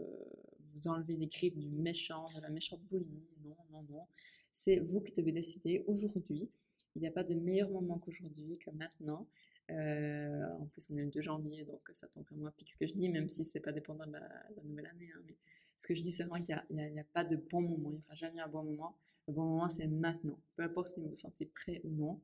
vous, 0.74 0.88
enlever 0.88 1.16
les 1.16 1.26
griffes 1.26 1.56
du 1.56 1.68
méchant, 1.68 2.28
de 2.34 2.40
la 2.40 2.48
méchante 2.48 2.80
boulimie. 2.90 3.26
Non, 3.44 3.56
non, 3.72 3.82
non. 3.90 4.06
C'est 4.52 4.78
vous 4.78 5.00
qui 5.00 5.12
devez 5.12 5.32
décider 5.32 5.84
aujourd'hui. 5.86 6.48
Il 6.94 7.02
n'y 7.02 7.08
a 7.08 7.10
pas 7.10 7.24
de 7.24 7.34
meilleur 7.34 7.70
moment 7.70 7.98
qu'aujourd'hui, 7.98 8.58
que 8.58 8.70
maintenant. 8.70 9.26
en 9.68 10.66
plus, 10.66 10.88
on 10.90 10.96
est 10.96 11.04
le 11.04 11.10
2 11.10 11.20
janvier, 11.20 11.64
donc 11.64 11.80
ça 11.92 12.06
tombe 12.08 12.24
vraiment 12.30 12.46
à 12.46 12.52
pic 12.52 12.70
ce 12.70 12.76
que 12.76 12.86
je 12.86 12.94
dis, 12.94 13.08
même 13.10 13.28
si 13.28 13.44
c'est 13.44 13.60
pas 13.60 13.72
dépendant 13.72 14.06
de 14.06 14.12
la, 14.12 14.28
nouvelle 14.66 14.86
année. 14.86 15.10
Hein, 15.14 15.20
mais 15.26 15.36
ce 15.76 15.86
que 15.86 15.94
je 15.94 16.02
dis, 16.02 16.10
c'est 16.10 16.24
vraiment 16.24 16.42
qu'il 16.42 16.58
n'y 16.70 17.00
a, 17.00 17.04
pas 17.12 17.24
de 17.24 17.36
bon 17.36 17.60
moment. 17.60 17.90
Il 17.90 17.98
n'y 17.98 18.04
aura 18.04 18.14
jamais 18.14 18.40
un 18.40 18.48
bon 18.48 18.62
moment. 18.62 18.96
Le 19.28 19.34
bon 19.34 19.44
moment, 19.44 19.68
c'est 19.68 19.88
maintenant. 19.88 20.38
Peu 20.56 20.62
importe 20.62 20.88
si 20.88 21.00
vous 21.00 21.08
vous 21.08 21.16
sentez 21.16 21.46
prêt 21.46 21.82
ou 21.84 21.90
non, 21.90 22.20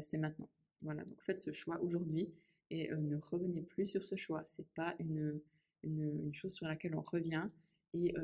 c'est 0.00 0.18
maintenant. 0.18 0.48
Voilà, 0.82 1.02
donc 1.04 1.20
faites 1.20 1.38
ce 1.38 1.50
choix 1.50 1.80
aujourd'hui 1.80 2.28
et 2.70 2.92
euh, 2.92 2.96
ne 2.96 3.16
revenez 3.16 3.62
plus 3.62 3.86
sur 3.86 4.02
ce 4.02 4.16
choix. 4.16 4.42
C'est 4.44 4.66
pas 4.74 4.94
une, 4.98 5.40
une, 5.84 6.32
chose 6.32 6.52
sur 6.52 6.66
laquelle 6.66 6.94
on 6.94 7.02
revient 7.02 7.48
et 7.92 8.14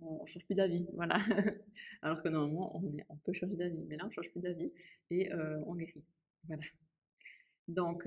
on, 0.00 0.20
ne 0.20 0.26
change 0.26 0.44
plus 0.44 0.54
d'avis. 0.54 0.86
Voilà. 0.94 1.16
Alors 2.02 2.22
que 2.22 2.28
normalement, 2.28 2.76
on, 2.76 2.96
est, 2.98 3.04
on 3.08 3.16
peut 3.16 3.32
changer 3.32 3.56
d'avis, 3.56 3.84
mais 3.84 3.96
là, 3.96 4.06
on 4.06 4.10
change 4.10 4.30
plus 4.30 4.40
d'avis 4.40 4.72
et 5.10 5.32
on 5.66 5.74
guérit. 5.74 6.04
Voilà. 6.46 6.62
Donc, 7.68 8.06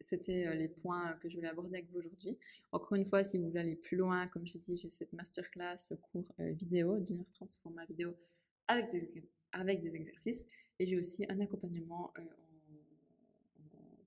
c'était 0.00 0.54
les 0.54 0.68
points 0.68 1.12
que 1.20 1.28
je 1.28 1.36
voulais 1.36 1.48
aborder 1.48 1.78
avec 1.78 1.90
vous 1.90 1.98
aujourd'hui. 1.98 2.38
Encore 2.72 2.96
une 2.96 3.04
fois, 3.04 3.22
si 3.22 3.38
vous 3.38 3.48
voulez 3.48 3.60
aller 3.60 3.76
plus 3.76 3.96
loin, 3.96 4.26
comme 4.28 4.46
j'ai 4.46 4.58
dit, 4.58 4.76
j'ai 4.76 4.88
cette 4.88 5.12
masterclass, 5.12 5.76
ce 5.76 5.94
cours 5.94 6.32
vidéo 6.38 6.98
d'une 6.98 7.20
heure 7.20 7.30
trente 7.30 7.52
format 7.62 7.84
vidéo 7.84 8.16
avec 8.68 8.90
avec 9.52 9.82
des 9.82 9.96
exercices. 9.96 10.46
Et 10.78 10.86
j'ai 10.86 10.96
aussi 10.96 11.26
un 11.28 11.40
accompagnement 11.40 12.12
en, 12.18 12.22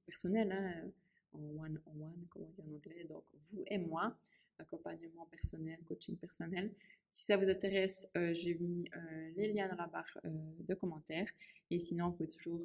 personnel, 0.05 0.51
hein, 0.51 0.91
en 1.33 1.63
one-on-one, 1.63 2.25
comme 2.29 2.43
on 2.43 2.49
dit 2.49 2.61
en 2.61 2.73
anglais. 2.73 3.05
Donc, 3.07 3.23
vous 3.33 3.63
et 3.67 3.77
moi, 3.77 4.15
accompagnement 4.59 5.25
personnel, 5.25 5.79
coaching 5.85 6.17
personnel. 6.17 6.71
Si 7.09 7.25
ça 7.25 7.37
vous 7.37 7.47
intéresse, 7.47 8.09
euh, 8.17 8.33
j'ai 8.33 8.55
mis 8.55 8.89
euh, 8.95 9.31
les 9.35 9.53
liens 9.53 9.67
dans 9.67 9.75
la 9.75 9.87
barre 9.87 10.17
de 10.23 10.73
commentaires. 10.73 11.29
Et 11.69 11.79
sinon, 11.79 12.07
vous 12.07 12.13
pouvez 12.13 12.27
toujours 12.27 12.59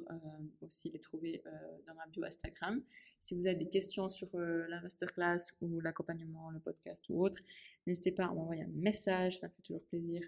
aussi 0.61 0.89
les 0.89 0.99
trouver 0.99 1.43
dans 1.85 1.93
ma 1.93 2.07
bio 2.07 2.23
Instagram. 2.23 2.81
Si 3.19 3.35
vous 3.35 3.45
avez 3.45 3.55
des 3.55 3.69
questions 3.69 4.09
sur 4.09 4.29
la 4.35 4.81
masterclass 4.81 5.53
ou 5.61 5.79
l'accompagnement, 5.81 6.49
le 6.49 6.59
podcast 6.59 7.05
ou 7.09 7.23
autre, 7.23 7.39
n'hésitez 7.85 8.11
pas 8.11 8.25
à 8.25 8.33
m'envoyer 8.33 8.63
un 8.63 8.71
message. 8.73 9.37
Ça 9.37 9.47
me 9.47 9.53
fait 9.53 9.61
toujours 9.61 9.83
plaisir 9.83 10.21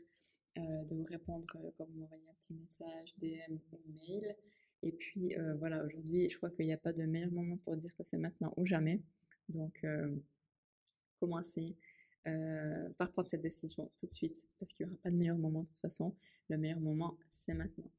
euh, 0.57 0.83
de 0.83 0.95
vous 0.95 1.03
répondre 1.03 1.45
euh, 1.55 1.69
quand 1.77 1.85
vous 1.85 1.97
m'envoyez 1.97 2.27
un 2.27 2.33
petit 2.33 2.53
message, 2.53 3.15
DM 3.17 3.57
ou 3.71 3.79
mail. 3.93 4.35
Et 4.83 4.91
puis 4.91 5.35
euh, 5.37 5.55
voilà, 5.55 5.83
aujourd'hui, 5.83 6.29
je 6.29 6.37
crois 6.37 6.49
qu'il 6.49 6.65
n'y 6.65 6.73
a 6.73 6.77
pas 6.77 6.93
de 6.93 7.03
meilleur 7.03 7.31
moment 7.31 7.57
pour 7.57 7.77
dire 7.77 7.93
que 7.93 8.03
c'est 8.03 8.17
maintenant 8.17 8.53
ou 8.57 8.65
jamais. 8.65 9.01
Donc, 9.49 9.85
commencez 11.19 11.75
par 12.23 13.11
prendre 13.11 13.29
cette 13.29 13.41
décision 13.41 13.91
tout 13.97 14.05
de 14.05 14.11
suite, 14.11 14.47
parce 14.59 14.71
qu'il 14.73 14.85
n'y 14.85 14.91
aura 14.91 15.01
pas 15.01 15.09
de 15.09 15.17
meilleur 15.17 15.37
moment 15.37 15.63
de 15.63 15.67
toute 15.67 15.77
façon. 15.77 16.15
Le 16.49 16.57
meilleur 16.57 16.79
moment, 16.79 17.17
c'est 17.29 17.53
maintenant. 17.53 17.91